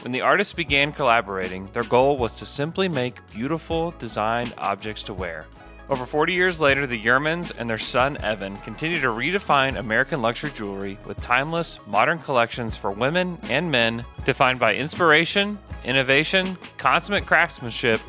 When 0.04 0.12
the 0.12 0.22
artists 0.22 0.54
began 0.54 0.92
collaborating, 0.92 1.68
their 1.74 1.84
goal 1.84 2.18
was 2.18 2.34
to 2.36 2.46
simply 2.46 2.88
make 2.88 3.28
beautiful, 3.32 3.96
designed 3.98 4.54
objects 4.60 5.02
to 5.04 5.16
wear. 5.16 5.48
Over 5.90 6.06
40 6.06 6.32
years 6.34 6.62
later, 6.62 6.86
the 6.86 7.02
Yurmans 7.02 7.54
and 7.58 7.68
their 7.68 7.80
son 7.80 8.18
Evan 8.18 8.56
continue 8.58 9.02
to 9.02 9.08
redefine 9.08 9.80
American 9.80 10.22
luxury 10.22 10.52
jewelry 10.52 11.00
with 11.06 11.20
timeless, 11.22 11.80
modern 11.88 12.20
collections 12.20 12.78
for 12.78 12.92
women 12.92 13.40
and 13.50 13.72
men 13.72 14.06
defined 14.26 14.60
by 14.60 14.76
inspiration, 14.76 15.58
innovation, 15.86 16.56
consummate 16.78 17.26
craftsmanship, 17.26 18.00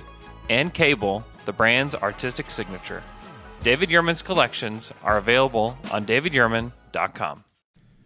and 0.51 0.75
cable, 0.75 1.25
the 1.47 1.53
brand's 1.53 1.95
artistic 1.95 2.51
signature. 2.51 3.03
David 3.63 3.91
Yurman's 3.91 4.23
collections 4.23 4.93
are 5.05 5.19
available 5.19 5.79
on 5.93 6.05
davidyurman.com. 6.05 7.45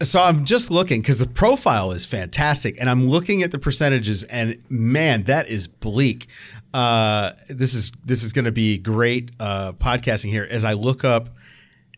So 0.02 0.20
I'm 0.20 0.44
just 0.44 0.70
looking 0.70 1.00
because 1.00 1.18
the 1.18 1.26
profile 1.26 1.92
is 1.92 2.04
fantastic, 2.04 2.76
and 2.78 2.90
I'm 2.90 3.08
looking 3.08 3.42
at 3.42 3.50
the 3.50 3.58
percentages, 3.58 4.24
and 4.24 4.62
man, 4.68 5.22
that 5.24 5.48
is 5.48 5.66
bleak. 5.66 6.26
Uh, 6.74 7.32
this 7.48 7.72
is 7.72 7.92
this 8.04 8.22
is 8.22 8.34
going 8.34 8.44
to 8.44 8.52
be 8.52 8.76
great 8.76 9.30
uh, 9.40 9.72
podcasting 9.72 10.28
here 10.28 10.46
as 10.50 10.64
I 10.64 10.74
look 10.74 11.04
up 11.04 11.30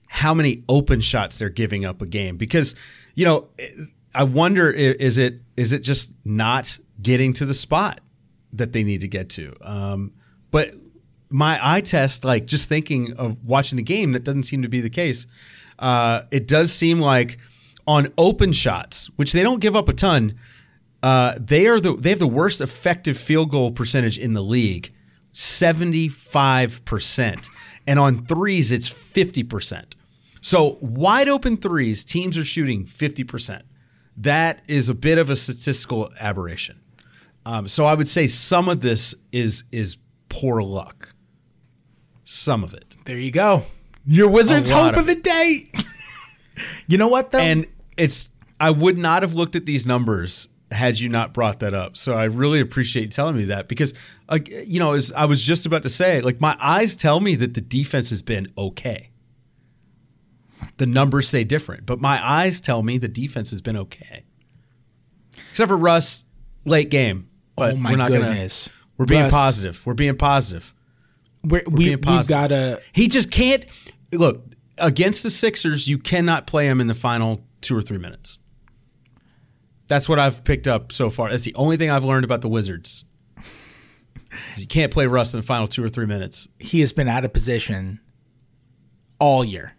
how 0.06 0.32
many 0.32 0.62
open 0.68 1.00
shots 1.00 1.36
they're 1.36 1.48
giving 1.48 1.84
up 1.84 2.00
a 2.00 2.06
game 2.06 2.36
because 2.36 2.76
you 3.16 3.24
know 3.24 3.48
I 4.14 4.22
wonder 4.22 4.70
is 4.70 5.18
it 5.18 5.40
is 5.56 5.72
it 5.72 5.80
just 5.80 6.12
not 6.24 6.78
getting 7.02 7.32
to 7.34 7.44
the 7.44 7.54
spot 7.54 8.00
that 8.52 8.72
they 8.72 8.84
need 8.84 9.00
to 9.00 9.08
get 9.08 9.30
to. 9.30 9.56
Um, 9.60 10.12
but 10.52 10.74
my 11.30 11.58
eye 11.62 11.80
test, 11.80 12.24
like 12.24 12.46
just 12.46 12.68
thinking 12.68 13.14
of 13.14 13.44
watching 13.44 13.76
the 13.76 13.82
game, 13.82 14.12
that 14.12 14.24
doesn't 14.24 14.44
seem 14.44 14.62
to 14.62 14.68
be 14.68 14.80
the 14.80 14.90
case. 14.90 15.26
Uh, 15.78 16.22
it 16.30 16.46
does 16.48 16.72
seem 16.72 16.98
like 17.00 17.38
on 17.86 18.12
open 18.18 18.52
shots, 18.52 19.10
which 19.16 19.32
they 19.32 19.42
don't 19.42 19.60
give 19.60 19.76
up 19.76 19.88
a 19.88 19.92
ton, 19.92 20.38
uh, 21.02 21.34
they 21.38 21.66
are 21.66 21.80
the 21.80 21.94
they 21.94 22.10
have 22.10 22.18
the 22.18 22.26
worst 22.26 22.60
effective 22.60 23.16
field 23.16 23.50
goal 23.50 23.70
percentage 23.70 24.18
in 24.18 24.32
the 24.32 24.42
league, 24.42 24.92
seventy 25.32 26.08
five 26.08 26.84
percent, 26.84 27.48
and 27.86 27.98
on 27.98 28.24
threes 28.26 28.72
it's 28.72 28.88
fifty 28.88 29.42
percent. 29.42 29.94
So 30.40 30.78
wide 30.80 31.28
open 31.28 31.56
threes, 31.56 32.04
teams 32.04 32.36
are 32.36 32.44
shooting 32.44 32.84
fifty 32.84 33.24
percent. 33.24 33.64
That 34.16 34.62
is 34.66 34.88
a 34.88 34.94
bit 34.94 35.18
of 35.18 35.30
a 35.30 35.36
statistical 35.36 36.12
aberration. 36.18 36.80
Um, 37.46 37.68
so 37.68 37.84
I 37.84 37.94
would 37.94 38.08
say 38.08 38.26
some 38.26 38.68
of 38.68 38.80
this 38.80 39.14
is 39.30 39.64
is 39.70 39.96
poor 40.28 40.62
luck. 40.62 41.14
Some 42.30 42.62
of 42.62 42.74
it. 42.74 42.94
There 43.06 43.16
you 43.16 43.30
go. 43.30 43.62
Your 44.04 44.28
Wizards' 44.28 44.68
hope 44.68 44.92
of 44.92 44.98
of 44.98 45.06
the 45.06 45.14
day. 45.14 45.70
you 46.86 46.98
know 46.98 47.08
what, 47.08 47.30
though? 47.30 47.38
And 47.38 47.66
it's 47.96 48.28
I 48.60 48.70
would 48.70 48.98
not 48.98 49.22
have 49.22 49.32
looked 49.32 49.56
at 49.56 49.64
these 49.64 49.86
numbers 49.86 50.50
had 50.70 51.00
you 51.00 51.08
not 51.08 51.32
brought 51.32 51.60
that 51.60 51.72
up. 51.72 51.96
So 51.96 52.12
I 52.12 52.24
really 52.24 52.60
appreciate 52.60 53.04
you 53.04 53.08
telling 53.08 53.34
me 53.34 53.46
that 53.46 53.66
because 53.66 53.94
like 54.30 54.50
you 54.66 54.78
know, 54.78 54.92
as 54.92 55.10
I 55.12 55.24
was 55.24 55.40
just 55.40 55.64
about 55.64 55.82
to 55.84 55.88
say, 55.88 56.20
like 56.20 56.38
my 56.38 56.54
eyes 56.60 56.94
tell 56.96 57.20
me 57.20 57.34
that 57.36 57.54
the 57.54 57.62
defense 57.62 58.10
has 58.10 58.20
been 58.20 58.52
okay. 58.58 59.08
The 60.76 60.84
numbers 60.84 61.30
say 61.30 61.44
different, 61.44 61.86
but 61.86 61.98
my 61.98 62.22
eyes 62.22 62.60
tell 62.60 62.82
me 62.82 62.98
the 62.98 63.08
defense 63.08 63.52
has 63.52 63.62
been 63.62 63.78
okay. 63.78 64.26
Except 65.48 65.68
for 65.68 65.78
Russ 65.78 66.26
late 66.66 66.90
game. 66.90 67.30
Oh 67.56 67.62
but 67.62 67.72
oh 67.72 67.76
my 67.78 67.92
we're 67.92 67.96
not 67.96 68.08
goodness. 68.08 68.68
Gonna, 68.68 68.78
we're 68.98 69.06
being 69.06 69.22
Russ, 69.22 69.30
positive. 69.30 69.86
We're 69.86 69.94
being 69.94 70.18
positive. 70.18 70.74
We're, 71.44 71.62
we, 71.66 71.94
being 71.96 72.00
we've 72.06 72.28
got 72.28 72.48
to. 72.48 72.80
He 72.92 73.08
just 73.08 73.30
can't 73.30 73.64
look 74.12 74.42
against 74.78 75.22
the 75.22 75.30
Sixers. 75.30 75.88
You 75.88 75.98
cannot 75.98 76.46
play 76.46 76.66
him 76.66 76.80
in 76.80 76.86
the 76.86 76.94
final 76.94 77.44
two 77.60 77.76
or 77.76 77.82
three 77.82 77.98
minutes. 77.98 78.38
That's 79.86 80.08
what 80.08 80.18
I've 80.18 80.44
picked 80.44 80.68
up 80.68 80.92
so 80.92 81.10
far. 81.10 81.30
That's 81.30 81.44
the 81.44 81.54
only 81.54 81.76
thing 81.76 81.90
I've 81.90 82.04
learned 82.04 82.24
about 82.24 82.42
the 82.42 82.48
Wizards. 82.48 83.04
you 84.56 84.66
can't 84.66 84.92
play 84.92 85.06
Russ 85.06 85.32
in 85.32 85.40
the 85.40 85.46
final 85.46 85.66
two 85.66 85.82
or 85.82 85.88
three 85.88 86.06
minutes. 86.06 86.48
He 86.58 86.80
has 86.80 86.92
been 86.92 87.08
out 87.08 87.24
of 87.24 87.32
position 87.32 88.00
all 89.18 89.44
year. 89.44 89.72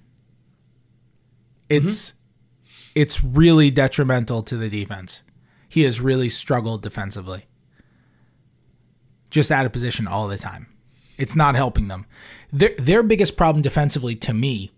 It's 1.70 2.12
mm-hmm. 2.12 2.92
it's 2.96 3.24
really 3.24 3.70
detrimental 3.70 4.42
to 4.44 4.58
the 4.58 4.70
defense. 4.70 5.22
He 5.68 5.84
has 5.84 6.02
really 6.02 6.30
struggled 6.30 6.82
defensively. 6.82 7.46
Just 9.30 9.52
out 9.52 9.68
of 9.68 9.72
position 9.72 10.08
all 10.08 10.28
the 10.28 10.38
time. 10.38 10.66
It's 11.20 11.36
not 11.36 11.54
helping 11.56 11.88
them. 11.90 12.06
Their 12.52 12.74
their 12.78 13.04
biggest 13.04 13.38
problem 13.38 13.62
defensively 13.62 14.16
to 14.16 14.34
me, 14.34 14.72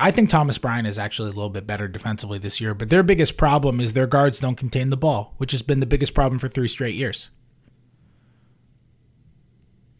I 0.00 0.10
think 0.10 0.30
Thomas 0.30 0.58
Bryant 0.58 0.86
is 0.88 0.98
actually 0.98 1.28
a 1.30 1.34
little 1.34 1.50
bit 1.50 1.66
better 1.66 1.86
defensively 1.86 2.38
this 2.38 2.60
year, 2.60 2.74
but 2.74 2.88
their 2.88 3.02
biggest 3.02 3.36
problem 3.36 3.78
is 3.78 3.92
their 3.92 4.06
guards 4.06 4.40
don't 4.40 4.56
contain 4.56 4.90
the 4.90 4.96
ball, 4.96 5.34
which 5.36 5.52
has 5.52 5.62
been 5.62 5.80
the 5.80 5.86
biggest 5.86 6.14
problem 6.14 6.38
for 6.38 6.48
3 6.48 6.66
straight 6.68 6.94
years. 6.94 7.28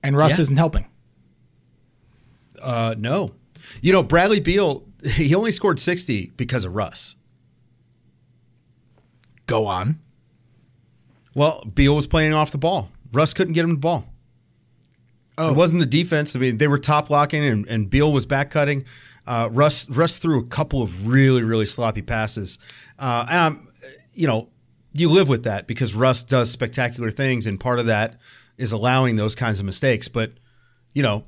And 0.03 0.17
Russ 0.17 0.39
Yeah. 0.39 0.43
isn't 0.43 0.57
helping. 0.57 0.87
Uh, 2.63 2.95
no. 2.99 3.35
You 3.83 3.93
know, 3.93 4.03
Bradley 4.03 4.41
Beal, 4.41 4.87
he 5.05 5.35
only 5.35 5.51
scored 5.53 5.79
60 5.81 6.33
because 6.37 6.65
of 6.65 6.75
Russ. 6.75 7.17
Go 9.47 9.67
on. 9.67 10.01
Well, 11.35 11.63
Beal 11.75 11.95
was 11.95 12.07
playing 12.07 12.33
off 12.35 12.51
the 12.51 12.59
ball. 12.59 12.91
Russ 13.13 13.35
couldn't 13.35 13.55
get 13.55 13.65
him 13.65 13.71
the 13.71 13.77
ball. 13.77 14.07
Oh. 15.38 15.51
It 15.51 15.57
wasn't 15.57 15.81
the 15.81 15.87
defense. 15.87 16.35
I 16.35 16.40
mean, 16.40 16.59
they 16.59 16.66
were 16.66 16.81
top 16.81 17.11
locking 17.11 17.44
and, 17.44 17.66
and 17.68 17.88
Beal 17.88 18.12
was 18.12 18.27
back 18.27 18.51
cutting. 18.51 18.85
Uh, 19.24 19.48
Russ 19.53 19.88
Russ 19.88 20.18
threw 20.18 20.40
a 20.40 20.44
couple 20.44 20.83
of 20.83 21.07
really 21.07 21.42
really 21.42 21.66
sloppy 21.66 22.03
passes, 22.03 22.59
uh, 22.98 23.27
and 23.29 23.40
I'm, 23.40 23.68
you 24.14 24.27
know, 24.27 24.48
you 24.94 25.11
live 25.11 25.29
with 25.29 25.44
that 25.44 25.66
because 25.66 25.94
Russ 25.94 26.22
does 26.22 26.51
spectacular 26.51 27.11
things, 27.11 27.46
and 27.46 27.61
part 27.61 27.79
of 27.79 27.87
that 27.87 28.18
is 28.57 28.72
allowing 28.72 29.16
those 29.16 29.35
kinds 29.35 29.61
of 29.61 29.66
mistakes. 29.66 30.09
But 30.09 30.33
you 30.94 31.03
know, 31.03 31.24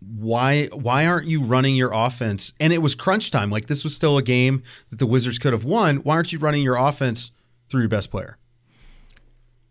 why 0.00 0.66
why 0.66 1.06
aren't 1.06 1.28
you 1.28 1.42
running 1.42 1.76
your 1.76 1.92
offense? 1.92 2.52
And 2.60 2.72
it 2.72 2.78
was 2.78 2.94
crunch 2.94 3.30
time. 3.30 3.50
Like 3.50 3.66
this 3.66 3.84
was 3.84 3.94
still 3.94 4.18
a 4.18 4.22
game 4.22 4.62
that 4.90 4.98
the 4.98 5.06
Wizards 5.06 5.38
could 5.38 5.52
have 5.52 5.64
won. 5.64 5.98
Why 5.98 6.16
aren't 6.16 6.32
you 6.32 6.38
running 6.38 6.62
your 6.62 6.76
offense 6.76 7.30
through 7.68 7.82
your 7.82 7.88
best 7.88 8.10
player? 8.10 8.36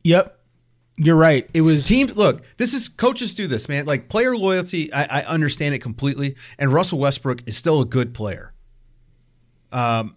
Yep. 0.03 0.39
You're 0.95 1.15
right. 1.15 1.49
It 1.53 1.61
was 1.61 1.87
Team, 1.87 2.07
look, 2.07 2.43
this 2.57 2.73
is 2.73 2.87
coaches 2.87 3.33
do 3.33 3.47
this, 3.47 3.67
man. 3.67 3.85
Like 3.85 4.09
player 4.09 4.37
loyalty, 4.37 4.93
I, 4.93 5.21
I 5.21 5.23
understand 5.23 5.73
it 5.73 5.79
completely. 5.79 6.35
And 6.59 6.71
Russell 6.71 6.99
Westbrook 6.99 7.41
is 7.47 7.57
still 7.57 7.81
a 7.81 7.85
good 7.85 8.13
player. 8.13 8.53
Um, 9.71 10.15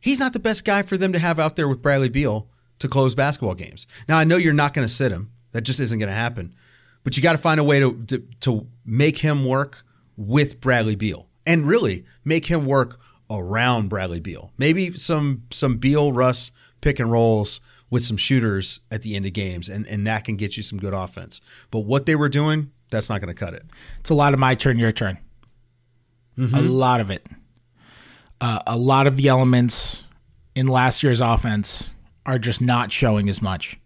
he's 0.00 0.20
not 0.20 0.34
the 0.34 0.38
best 0.38 0.66
guy 0.66 0.82
for 0.82 0.98
them 0.98 1.14
to 1.14 1.18
have 1.18 1.38
out 1.38 1.56
there 1.56 1.66
with 1.66 1.80
Bradley 1.80 2.10
Beal 2.10 2.48
to 2.78 2.88
close 2.88 3.14
basketball 3.14 3.54
games. 3.54 3.86
Now 4.06 4.18
I 4.18 4.24
know 4.24 4.36
you're 4.36 4.52
not 4.52 4.74
going 4.74 4.86
to 4.86 4.92
sit 4.92 5.10
him. 5.10 5.30
That 5.52 5.62
just 5.62 5.80
isn't 5.80 5.98
going 5.98 6.10
to 6.10 6.14
happen. 6.14 6.54
But 7.04 7.16
you 7.16 7.22
got 7.22 7.32
to 7.32 7.38
find 7.38 7.60
a 7.60 7.64
way 7.64 7.80
to, 7.80 8.02
to 8.08 8.26
to 8.40 8.66
make 8.84 9.18
him 9.18 9.44
work 9.44 9.84
with 10.16 10.60
Bradley 10.60 10.96
Beal, 10.96 11.28
and 11.46 11.66
really 11.66 12.04
make 12.24 12.46
him 12.46 12.66
work 12.66 12.98
around 13.30 13.88
Bradley 13.88 14.20
Beal. 14.20 14.52
Maybe 14.56 14.96
some 14.96 15.42
some 15.50 15.76
Beal 15.76 16.12
Russ 16.12 16.50
pick 16.80 16.98
and 16.98 17.10
rolls 17.10 17.60
with 17.94 18.04
some 18.04 18.16
shooters 18.16 18.80
at 18.90 19.02
the 19.02 19.14
end 19.14 19.24
of 19.24 19.32
games, 19.32 19.68
and 19.68 19.86
and 19.86 20.04
that 20.04 20.24
can 20.24 20.34
get 20.34 20.56
you 20.56 20.64
some 20.64 20.80
good 20.80 20.92
offense. 20.92 21.40
But 21.70 21.80
what 21.82 22.06
they 22.06 22.16
were 22.16 22.28
doing, 22.28 22.72
that's 22.90 23.08
not 23.08 23.20
going 23.20 23.32
to 23.32 23.38
cut 23.38 23.54
it. 23.54 23.62
It's 24.00 24.10
a 24.10 24.14
lot 24.14 24.34
of 24.34 24.40
my 24.40 24.56
turn, 24.56 24.80
your 24.80 24.90
turn. 24.90 25.18
A 26.36 26.60
lot 26.60 27.00
of 27.00 27.10
it. 27.12 27.24
Uh, 28.40 28.58
a 28.66 28.76
lot 28.76 29.06
of 29.06 29.16
the 29.16 29.28
elements 29.28 30.02
in 30.56 30.66
last 30.66 31.04
year's 31.04 31.20
offense 31.20 31.92
are 32.26 32.36
just 32.40 32.60
not 32.60 32.90
showing 32.90 33.28
as 33.28 33.40
much, 33.40 33.78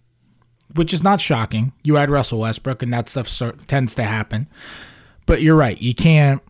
which 0.74 0.94
is 0.94 1.02
not 1.02 1.20
shocking. 1.20 1.74
You 1.84 1.96
had 1.96 2.08
Russell 2.08 2.38
Westbrook, 2.38 2.82
and 2.82 2.90
that 2.94 3.10
stuff 3.10 3.28
start, 3.28 3.68
tends 3.68 3.94
to 3.96 4.04
happen. 4.04 4.48
But 5.26 5.42
you're 5.42 5.54
right. 5.54 5.78
You 5.78 5.94
can't. 5.94 6.40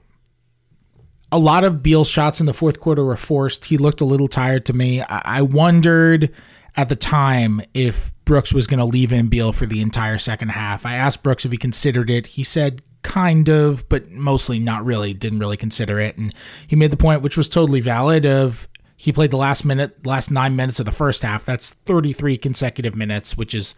A 1.33 1.40
lot 1.40 1.64
of 1.64 1.83
Beal's 1.83 2.09
shots 2.09 2.38
in 2.38 2.47
the 2.47 2.55
fourth 2.55 2.79
quarter 2.79 3.05
were 3.05 3.16
forced. 3.16 3.64
He 3.64 3.77
looked 3.77 4.01
a 4.01 4.05
little 4.05 4.29
tired 4.29 4.64
to 4.66 4.73
me. 4.73 5.03
I, 5.03 5.23
I 5.25 5.42
wondered 5.42 6.33
at 6.76 6.88
the 6.88 6.96
time 6.96 7.61
if 7.74 8.12
Brooks 8.24 8.52
was 8.52 8.66
going 8.66 8.78
to 8.78 8.85
leave 8.85 9.31
Beal 9.31 9.52
for 9.52 9.66
the 9.66 9.81
entire 9.81 10.18
second 10.18 10.50
half. 10.50 10.85
I 10.85 10.94
asked 10.94 11.22
Brooks 11.22 11.44
if 11.44 11.52
he 11.52 11.59
considered 11.59 12.11
it. 12.11 12.28
He 12.28 12.42
said 12.42 12.83
kind 13.02 13.48
of, 13.48 13.88
but 13.88 14.11
mostly 14.11 14.59
not 14.59 14.85
really. 14.85 15.14
Didn't 15.14 15.38
really 15.38 15.57
consider 15.57 15.98
it, 15.98 16.18
and 16.18 16.35
he 16.66 16.76
made 16.76 16.90
the 16.90 16.96
point, 16.96 17.22
which 17.22 17.37
was 17.37 17.48
totally 17.48 17.81
valid. 17.81 18.26
Of 18.26 18.68
he 18.96 19.12
played 19.12 19.31
the 19.31 19.37
last 19.37 19.64
minute, 19.64 20.07
last 20.07 20.31
nine 20.31 20.57
minutes 20.57 20.81
of 20.81 20.87
the 20.87 20.92
first 20.92 21.22
half. 21.22 21.44
That's 21.44 21.72
33 21.72 22.37
consecutive 22.37 22.94
minutes, 22.94 23.37
which 23.37 23.54
is 23.54 23.74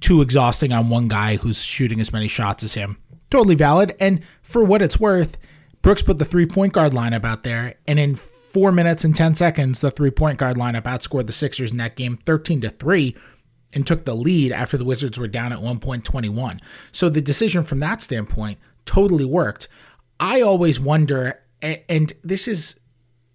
too 0.00 0.22
exhausting 0.22 0.72
on 0.72 0.88
one 0.88 1.08
guy 1.08 1.36
who's 1.36 1.62
shooting 1.62 2.00
as 2.00 2.12
many 2.12 2.28
shots 2.28 2.62
as 2.62 2.74
him. 2.74 2.96
Totally 3.30 3.54
valid. 3.54 3.94
And 4.00 4.20
for 4.42 4.64
what 4.64 4.80
it's 4.80 4.98
worth, 4.98 5.36
Brooks 5.82 6.02
put 6.02 6.18
the 6.18 6.24
three 6.24 6.46
point 6.46 6.72
guard 6.72 6.92
lineup 6.92 7.24
out 7.24 7.42
there, 7.42 7.74
and 7.86 7.98
in 7.98 8.18
four 8.52 8.72
minutes 8.72 9.04
and 9.04 9.14
10 9.14 9.34
seconds, 9.34 9.80
the 9.80 9.90
three 9.90 10.10
point 10.10 10.38
guard 10.38 10.56
lineup 10.56 10.82
outscored 10.82 11.26
the 11.26 11.32
Sixers 11.32 11.72
in 11.72 11.78
that 11.78 11.96
game 11.96 12.18
13 12.24 12.60
to 12.62 12.70
3 12.70 13.16
and 13.72 13.86
took 13.86 14.04
the 14.04 14.14
lead 14.14 14.52
after 14.52 14.76
the 14.76 14.84
Wizards 14.84 15.18
were 15.18 15.28
down 15.28 15.52
at 15.52 15.60
1.21. 15.60 16.60
So 16.92 17.08
the 17.08 17.20
decision 17.20 17.62
from 17.62 17.78
that 17.78 18.02
standpoint 18.02 18.58
totally 18.84 19.24
worked. 19.24 19.68
I 20.18 20.40
always 20.40 20.80
wonder, 20.80 21.40
and 21.62 22.12
this 22.24 22.48
is 22.48 22.80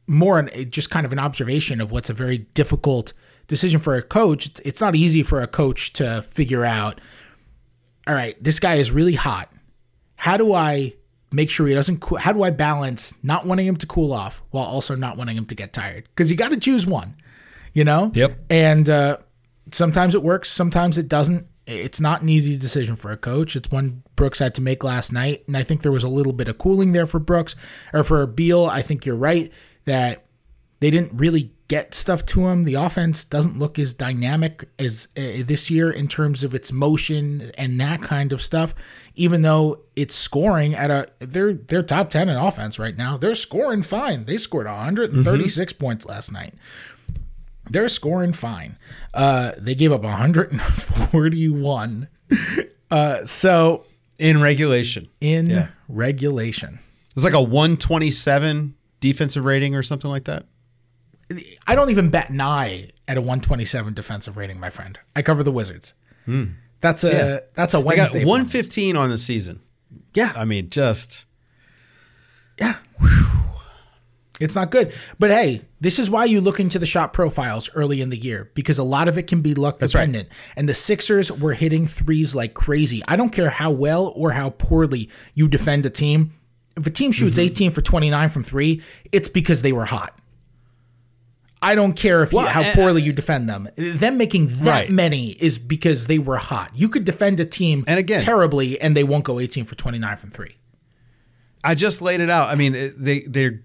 more 0.08 0.44
just 0.44 0.90
kind 0.90 1.06
of 1.06 1.14
an 1.14 1.20
observation 1.20 1.82
of 1.82 1.92
what's 1.92 2.10
a 2.10 2.14
very 2.14 2.40
difficult 2.40 3.14
decision 3.48 3.80
for 3.80 3.96
a 3.96 4.02
coach. 4.02 4.60
It's 4.64 4.82
not 4.82 4.96
easy 4.96 5.24
for 5.24 5.42
a 5.42 5.48
coach 5.48 5.94
to 5.94 6.22
figure 6.22 6.66
out, 6.66 7.00
all 8.08 8.14
right, 8.14 8.42
this 8.44 8.60
guy 8.60 8.76
is 8.76 8.92
really 8.92 9.16
hot. 9.16 9.52
How 10.16 10.38
do 10.38 10.54
I 10.54 10.94
make 11.36 11.50
sure 11.50 11.68
he 11.68 11.74
doesn't 11.74 12.00
cool? 12.00 12.18
How 12.18 12.32
do 12.32 12.44
I 12.44 12.50
balance 12.50 13.14
not 13.22 13.46
wanting 13.46 13.68
him 13.68 13.76
to 13.78 13.86
cool 13.86 14.14
off 14.14 14.42
while 14.52 14.64
also 14.64 14.96
not 14.96 15.18
wanting 15.18 15.38
him 15.38 15.46
to 15.48 15.56
get 15.56 15.74
tired? 15.74 16.06
Because 16.06 16.32
you 16.32 16.38
got 16.38 16.50
to 16.50 16.58
choose 16.58 16.88
one, 16.88 17.16
you 17.74 17.84
know? 17.84 18.12
Yep. 18.14 18.40
And 18.50 18.90
uh, 18.90 19.18
sometimes 19.72 20.16
it 20.16 20.24
works, 20.24 20.50
sometimes 20.50 20.98
it 20.98 21.08
doesn't. 21.08 21.48
It's 21.68 22.00
not 22.00 22.22
an 22.22 22.30
easy 22.30 22.58
decision 22.58 22.96
for 22.96 23.12
a 23.12 23.18
coach. 23.18 23.56
It's 23.56 23.72
one 23.72 24.04
Brooks 24.16 24.38
had 24.38 24.54
to 24.56 24.62
make 24.62 24.84
last 24.84 25.12
night. 25.12 25.44
And 25.48 25.58
I 25.58 25.64
think 25.64 25.82
there 25.82 25.92
was 25.92 26.04
a 26.04 26.10
little 26.10 26.32
bit 26.32 26.48
of 26.48 26.60
cooling 26.60 26.92
there 26.92 27.08
for 27.08 27.20
Brooks 27.20 27.56
or 27.92 28.04
for 28.04 28.26
Beal. 28.28 28.66
I 28.66 28.84
think 28.84 29.04
you're 29.04 29.16
right 29.16 29.52
that 29.86 30.26
they 30.80 30.92
didn't 30.92 31.18
really 31.18 31.55
get 31.68 31.96
stuff 31.96 32.26
to 32.28 32.48
him. 32.48 32.64
The 32.66 32.76
offense 32.76 33.24
doesn't 33.24 33.58
look 33.58 33.80
as 33.80 33.94
dynamic 33.94 34.68
as 34.78 35.08
uh, 35.18 35.44
this 35.46 35.72
year 35.72 35.90
in 35.92 36.08
terms 36.08 36.44
of 36.44 36.54
its 36.54 36.72
motion 36.72 37.52
and 37.58 37.80
that 37.82 38.02
kind 38.02 38.32
of 38.32 38.42
stuff. 38.42 38.76
Even 39.16 39.42
though 39.42 39.80
it's 39.96 40.14
scoring 40.14 40.76
at 40.76 40.92
a 40.92 41.08
they're 41.20 41.54
they're 41.54 41.84
top 41.84 42.10
10 42.10 42.30
in 42.30 42.36
offense 42.38 42.78
right 42.78 42.96
now. 42.98 43.18
They're 43.18 43.36
scoring 43.36 43.82
fine. 43.82 44.26
They 44.26 44.38
scored 44.38 44.68
136 44.68 45.74
points 45.74 46.06
last 46.06 46.32
night. 46.32 46.54
They're 47.70 47.88
scoring 47.88 48.34
fine. 48.34 48.78
Uh, 49.14 49.54
they 49.58 49.74
gave 49.74 49.92
up 49.92 50.04
141. 50.04 52.08
Uh, 52.92 53.26
so 53.26 53.84
In 54.20 54.40
regulation, 54.42 55.08
in 55.20 55.50
Yeah. 55.50 55.68
regulation, 55.90 56.76
it 56.76 57.16
was 57.16 57.24
like 57.24 57.34
a 57.34 57.42
127 57.42 58.76
defensive 59.00 59.44
rating 59.44 59.74
or 59.74 59.82
something 59.82 60.10
like 60.12 60.26
that. 60.26 60.46
I 61.68 61.76
don't 61.76 61.90
even 61.90 62.10
bet 62.10 62.30
an 62.30 62.40
eye 62.42 62.92
at 63.08 63.18
a 63.18 63.22
127 63.22 63.94
defensive 63.94 64.38
rating, 64.38 64.60
my 64.60 64.70
friend. 64.70 65.00
I 65.16 65.22
cover 65.22 65.44
the 65.44 65.52
Wizards. 65.52 65.94
That's 66.82 67.04
a 67.04 67.10
Yeah. 67.12 67.40
that's 67.56 67.74
a 67.74 67.78
They 67.78 67.84
got 67.84 67.98
Wednesday. 67.98 68.22
for 68.22 68.28
115 68.28 68.96
on 68.96 69.10
the 69.10 69.18
season. 69.18 69.62
Yeah, 70.14 70.32
I 70.36 70.46
mean, 70.46 70.70
just 70.70 71.26
yeah. 72.60 72.76
It's 74.40 74.54
not 74.56 74.70
good. 74.70 74.94
But 75.18 75.32
hey, 75.32 75.62
this 75.80 75.98
is 75.98 76.10
why 76.10 76.26
you 76.26 76.42
look 76.42 76.60
into 76.60 76.78
the 76.78 76.86
shot 76.86 77.14
profiles 77.14 77.70
early 77.74 78.02
in 78.02 78.10
the 78.10 78.18
year 78.18 78.52
because 78.54 78.78
a 78.78 78.84
lot 78.84 79.08
of 79.08 79.18
it 79.18 79.28
can 79.28 79.42
be 79.42 79.54
luck 79.54 79.80
right. 79.82 79.90
dependent. 79.90 80.28
And 80.58 80.68
the 80.68 80.74
Sixers 80.74 81.32
were 81.32 81.54
hitting 81.54 81.88
threes 81.88 82.36
like 82.36 82.54
crazy. 82.54 83.02
I 83.08 83.16
don't 83.16 83.30
care 83.30 83.50
how 83.50 83.72
well 83.72 84.12
or 84.16 84.32
how 84.32 84.50
poorly 84.50 85.10
you 85.36 85.48
defend 85.48 85.86
a 85.86 85.90
team. 85.90 86.34
If 86.76 86.86
a 86.86 86.90
team 86.90 87.14
shoots 87.14 87.38
Mm-hmm. 87.38 87.46
18 87.46 87.72
for 87.72 87.82
29 87.82 88.28
from 88.30 88.44
three, 88.44 88.82
it's 89.14 89.30
because 89.30 89.62
they 89.62 89.72
were 89.72 89.86
hot. 89.86 90.20
I 91.66 91.76
don't 91.76 91.94
care 91.94 92.22
if 92.24 92.32
you, 92.32 92.38
Well, 92.38 92.48
how 92.48 92.72
poorly 92.74 93.02
you 93.02 93.12
defend 93.12 93.50
them. 93.50 93.68
Them 93.76 94.18
making 94.18 94.48
that 94.64 94.72
Right. 94.82 94.90
many 94.90 95.32
is 95.32 95.58
because 95.58 96.06
they 96.08 96.20
were 96.20 96.38
hot. 96.38 96.72
You 96.76 96.88
could 96.90 97.06
defend 97.06 97.40
a 97.40 97.46
team 97.46 97.84
And 97.88 97.98
again- 98.00 98.22
terribly 98.22 98.80
and 98.80 98.96
they 98.96 99.04
won't 99.04 99.24
go 99.24 99.40
18 99.40 99.66
for 99.66 99.76
29 99.76 100.16
from 100.18 100.30
three. 100.32 100.56
I 101.64 101.74
just 101.76 102.02
laid 102.02 102.22
it 102.22 102.30
out. 102.30 102.50
I 102.50 102.56
mean, 102.56 102.94
they 102.98 103.22
they're 103.22 103.62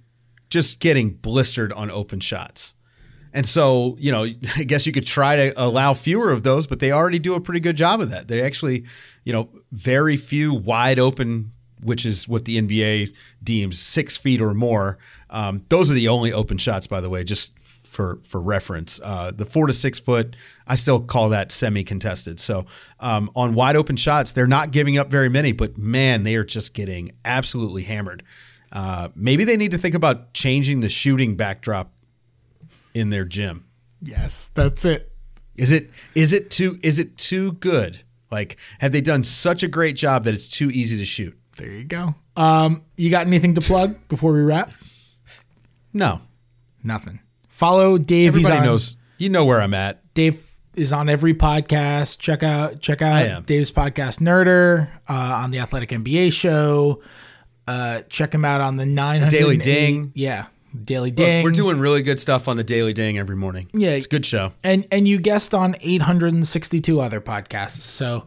just 0.49 0.81
getting 0.81 1.11
blistered 1.11 1.73
on 1.75 1.91
open 1.91 2.21
shots. 2.21 2.75
And 3.33 3.47
so, 3.47 3.97
you 4.01 4.11
know, 4.11 4.25
I 4.57 4.65
guess 4.65 4.87
you 4.87 4.93
could 4.93 5.07
try 5.07 5.37
to 5.37 5.53
allow 5.63 5.93
fewer 5.95 6.31
of 6.33 6.43
those, 6.43 6.67
but 6.67 6.81
they 6.81 6.91
already 6.93 7.19
do 7.19 7.35
a 7.35 7.41
pretty 7.41 7.61
good 7.61 7.77
job 7.77 8.01
of 8.01 8.11
that. 8.11 8.29
They 8.29 8.41
actually, 8.43 8.85
you 9.25 9.33
know, 9.33 9.51
very 9.71 10.17
few 10.17 10.53
wide 10.55 10.99
open, 10.99 11.53
which 11.83 12.05
is 12.05 12.27
what 12.27 12.45
the 12.47 12.57
NBA 12.61 13.13
deems 13.43 13.79
six 13.79 14.17
feet 14.17 14.41
or 14.41 14.55
more. 14.55 14.99
Um, 15.31 15.63
those 15.69 15.91
are 15.91 15.95
the 15.95 16.09
only 16.09 16.33
open 16.33 16.59
shots, 16.59 16.87
by 16.87 17.01
the 17.01 17.09
way, 17.09 17.23
just 17.23 17.53
for 17.91 18.21
for 18.23 18.41
reference. 18.41 19.01
Uh, 19.03 19.33
the 19.33 19.45
four 19.45 19.67
to 19.67 19.73
six 19.73 19.99
foot, 19.99 20.37
I 20.67 20.77
still 20.77 21.01
call 21.01 21.29
that 21.31 21.51
semi 21.51 21.85
contested. 21.85 22.39
So 22.39 22.67
um, 23.01 23.31
on 23.35 23.55
wide 23.55 23.77
open 23.77 23.97
shots, 23.97 24.33
they're 24.33 24.47
not 24.47 24.71
giving 24.71 24.97
up 24.97 25.11
very 25.11 25.29
many, 25.29 25.53
but 25.53 25.77
man, 25.77 26.23
they 26.23 26.37
are 26.37 26.45
just 26.45 26.73
getting 26.73 27.13
absolutely 27.25 27.83
hammered. 27.83 28.23
Uh, 28.73 29.09
maybe 29.17 29.43
they 29.45 29.57
need 29.57 29.73
to 29.73 29.79
think 29.79 29.97
about 29.97 30.33
changing 30.33 30.81
the 30.81 30.89
shooting 30.89 31.35
backdrop 31.37 31.93
in 32.95 33.11
their 33.11 33.25
gym. 33.25 33.67
Yes, 34.01 34.51
that's 34.55 34.85
it. 34.85 35.13
Is 35.57 35.73
it 35.73 35.91
is 36.15 36.33
it 36.33 36.51
too 36.51 36.79
is 36.83 36.99
it 36.99 37.19
too 37.19 37.53
good? 37.53 38.03
Like 38.31 38.57
have 38.79 38.93
they 38.93 39.01
done 39.01 39.25
such 39.25 39.65
a 39.65 39.69
great 39.69 39.97
job 39.97 40.25
that 40.25 40.33
it's 40.33 40.47
too 40.47 40.71
easy 40.71 40.97
to 40.97 41.05
shoot? 41.05 41.37
There 41.57 41.69
you 41.69 41.85
go. 41.85 42.15
Um, 42.37 42.85
you 42.97 43.11
got 43.11 43.27
anything 43.27 43.55
to 43.57 43.61
plug 43.61 43.97
before 44.09 44.33
we 44.33 44.41
wrap? 44.41 44.73
No. 45.93 46.21
Nothing. 46.83 47.21
Follow 47.61 47.99
Dave. 47.99 48.29
Everybody 48.29 48.57
on- 48.57 48.65
knows 48.65 48.97
you 49.19 49.29
know 49.29 49.45
where 49.45 49.61
I'm 49.61 49.75
at. 49.75 50.03
Dave 50.15 50.51
is 50.75 50.93
on 50.95 51.09
every 51.11 51.35
podcast. 51.35 52.19
Check 52.19 52.43
out 52.43 52.81
check 52.81 53.03
out. 53.03 53.45
Dave's 53.47 53.71
podcast 53.71 54.19
Nerder 54.21 54.89
uh, 55.09 55.13
on 55.43 55.51
the 55.51 55.59
Athletic 55.59 55.91
NBA 55.91 56.33
show. 56.33 57.03
Uh, 57.69 58.01
check 58.09 58.35
him 58.35 58.45
out 58.47 58.61
on 58.63 58.77
the 58.77 58.87
nine 58.87 59.29
Daily 59.29 59.59
Ding. 59.59 60.11
Yeah, 60.15 60.47
Daily 60.85 61.11
Look, 61.11 61.17
Ding. 61.19 61.45
we're 61.45 61.51
doing 61.51 61.79
really 61.79 62.03
good 62.03 62.19
stuff 62.19 62.49
on 62.49 62.57
the 62.57 62.65
Daily 62.65 62.95
Ding 62.95 63.19
every 63.19 63.37
morning. 63.37 63.69
Yeah. 63.75 63.91
It's 63.91 64.07
a 64.07 64.09
good 64.09 64.25
show. 64.25 64.53
and 64.65 64.87
and 64.91 65.07
you 65.07 65.19
guest 65.19 65.53
on 65.55 65.77
862 65.83 66.99
other 67.01 67.21
podcasts. 67.21 67.83
So 67.83 68.21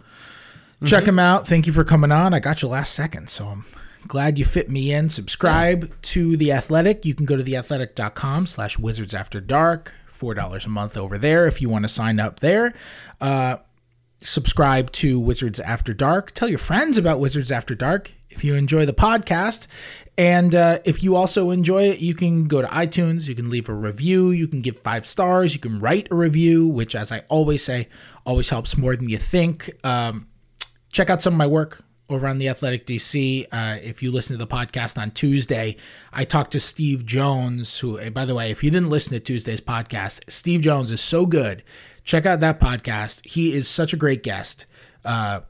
Mm-hmm. 0.75 0.85
check 0.89 1.07
him 1.07 1.17
out. 1.17 1.47
Thank 1.47 1.65
you 1.65 1.71
for 1.71 1.83
coming 1.85 2.11
on. 2.11 2.33
I 2.33 2.39
got 2.39 2.61
you 2.61 2.67
last 2.67 2.93
second, 2.93 3.29
so 3.29 3.47
I'm 3.47 3.63
glad 4.07 4.37
you 4.37 4.45
fit 4.45 4.69
me 4.69 4.91
in. 4.91 5.09
Subscribe 5.09 5.91
to 6.03 6.37
The 6.37 6.51
Athletic. 6.51 7.05
You 7.05 7.15
can 7.15 7.25
go 7.25 7.35
to 7.35 7.43
theathletic.com 7.43 8.47
slash 8.47 8.77
wizards 8.79 9.13
after 9.13 9.41
dark. 9.41 9.93
$4 10.23 10.65
a 10.65 10.69
month 10.69 10.95
over 10.95 11.17
there 11.17 11.47
if 11.47 11.61
you 11.61 11.69
want 11.69 11.83
to 11.83 11.89
sign 11.89 12.19
up 12.19 12.39
there. 12.39 12.73
Uh, 13.19 13.57
subscribe 14.21 14.91
to 14.91 15.19
Wizards 15.19 15.59
After 15.59 15.93
Dark. 15.93 16.31
Tell 16.31 16.47
your 16.47 16.59
friends 16.59 16.97
about 16.97 17.19
Wizards 17.19 17.51
After 17.51 17.75
Dark 17.75 18.13
if 18.29 18.43
you 18.43 18.55
enjoy 18.55 18.85
the 18.85 18.93
podcast. 18.93 19.67
And 20.17 20.53
uh, 20.55 20.79
if 20.85 21.03
you 21.03 21.15
also 21.15 21.49
enjoy 21.49 21.83
it, 21.83 22.01
you 22.01 22.13
can 22.13 22.45
go 22.45 22.61
to 22.61 22.67
iTunes, 22.67 23.27
you 23.27 23.35
can 23.35 23.49
leave 23.49 23.67
a 23.67 23.73
review, 23.73 24.31
you 24.31 24.47
can 24.47 24.61
give 24.61 24.79
five 24.79 25.05
stars, 25.05 25.53
you 25.55 25.59
can 25.59 25.79
write 25.79 26.07
a 26.11 26.15
review, 26.15 26.67
which, 26.67 26.95
as 26.95 27.11
I 27.11 27.23
always 27.29 27.63
say, 27.63 27.89
always 28.25 28.49
helps 28.49 28.77
more 28.77 28.95
than 28.95 29.09
you 29.09 29.17
think. 29.17 29.71
Um, 29.83 30.27
check 30.91 31.09
out 31.09 31.21
some 31.21 31.33
of 31.33 31.37
my 31.37 31.47
work 31.47 31.83
over 32.09 32.27
on 32.27 32.37
the 32.37 32.49
Athletic 32.49 32.85
DC. 32.85 33.45
Uh, 33.51 33.77
if 33.81 34.03
you 34.03 34.11
listen 34.11 34.37
to 34.37 34.45
the 34.45 34.51
podcast 34.51 35.01
on 35.01 35.11
Tuesday, 35.11 35.77
I 36.11 36.25
talked 36.25 36.51
to 36.51 36.59
Steve 36.59 37.05
Jones, 37.05 37.79
who, 37.79 38.09
by 38.11 38.25
the 38.25 38.35
way, 38.35 38.51
if 38.51 38.63
you 38.63 38.71
didn't 38.71 38.89
listen 38.89 39.13
to 39.13 39.19
Tuesday's 39.19 39.61
podcast, 39.61 40.21
Steve 40.29 40.61
Jones 40.61 40.91
is 40.91 41.01
so 41.01 41.25
good. 41.25 41.63
Check 42.03 42.25
out 42.25 42.41
that 42.41 42.59
podcast. 42.59 43.25
He 43.25 43.53
is 43.53 43.67
such 43.67 43.93
a 43.93 43.97
great 43.97 44.23
guest. 44.23 44.65
Uh, 45.05 45.41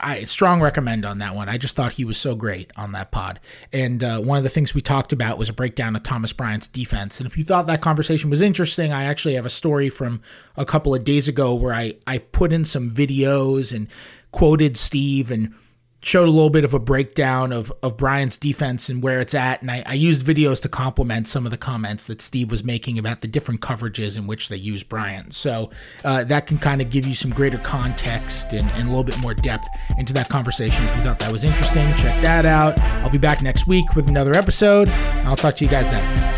I 0.00 0.22
strong 0.24 0.60
recommend 0.60 1.04
on 1.04 1.18
that 1.18 1.34
one. 1.34 1.48
I 1.48 1.58
just 1.58 1.74
thought 1.74 1.92
he 1.92 2.04
was 2.04 2.18
so 2.18 2.36
great 2.36 2.70
on 2.76 2.92
that 2.92 3.10
pod. 3.10 3.40
And 3.72 4.02
uh, 4.04 4.20
one 4.20 4.38
of 4.38 4.44
the 4.44 4.50
things 4.50 4.72
we 4.72 4.80
talked 4.80 5.12
about 5.12 5.38
was 5.38 5.48
a 5.48 5.52
breakdown 5.52 5.96
of 5.96 6.04
Thomas 6.04 6.32
Bryant's 6.32 6.68
defense. 6.68 7.18
And 7.18 7.26
if 7.28 7.36
you 7.36 7.42
thought 7.42 7.66
that 7.66 7.80
conversation 7.80 8.30
was 8.30 8.40
interesting, 8.40 8.92
I 8.92 9.04
actually 9.04 9.34
have 9.34 9.46
a 9.46 9.50
story 9.50 9.88
from 9.88 10.20
a 10.56 10.64
couple 10.64 10.94
of 10.94 11.02
days 11.02 11.26
ago 11.26 11.54
where 11.54 11.74
I, 11.74 11.94
I 12.06 12.18
put 12.18 12.52
in 12.52 12.64
some 12.64 12.92
videos 12.92 13.74
and 13.74 13.88
quoted 14.30 14.76
Steve 14.76 15.32
and 15.32 15.52
showed 16.00 16.28
a 16.28 16.30
little 16.30 16.50
bit 16.50 16.64
of 16.64 16.74
a 16.74 16.78
breakdown 16.78 17.52
of, 17.52 17.72
of 17.82 17.96
Bryant's 17.96 18.36
defense 18.36 18.88
and 18.88 19.02
where 19.02 19.20
it's 19.20 19.34
at. 19.34 19.62
And 19.62 19.70
I, 19.70 19.82
I 19.84 19.94
used 19.94 20.24
videos 20.24 20.62
to 20.62 20.68
complement 20.68 21.26
some 21.26 21.44
of 21.44 21.50
the 21.50 21.58
comments 21.58 22.06
that 22.06 22.20
Steve 22.20 22.50
was 22.50 22.62
making 22.62 22.98
about 22.98 23.20
the 23.20 23.28
different 23.28 23.60
coverages 23.60 24.16
in 24.16 24.26
which 24.26 24.48
they 24.48 24.56
use 24.56 24.84
Bryant. 24.84 25.34
So 25.34 25.70
uh, 26.04 26.24
that 26.24 26.46
can 26.46 26.58
kind 26.58 26.80
of 26.80 26.90
give 26.90 27.06
you 27.06 27.14
some 27.14 27.32
greater 27.32 27.58
context 27.58 28.52
and, 28.52 28.68
and 28.70 28.84
a 28.84 28.90
little 28.90 29.04
bit 29.04 29.18
more 29.20 29.34
depth 29.34 29.66
into 29.98 30.12
that 30.14 30.28
conversation. 30.28 30.86
If 30.86 30.96
you 30.96 31.02
thought 31.02 31.18
that 31.18 31.32
was 31.32 31.42
interesting, 31.42 31.92
check 31.96 32.22
that 32.22 32.46
out. 32.46 32.80
I'll 32.80 33.10
be 33.10 33.18
back 33.18 33.42
next 33.42 33.66
week 33.66 33.96
with 33.96 34.08
another 34.08 34.34
episode. 34.34 34.88
I'll 34.88 35.36
talk 35.36 35.56
to 35.56 35.64
you 35.64 35.70
guys 35.70 35.90
then. 35.90 36.37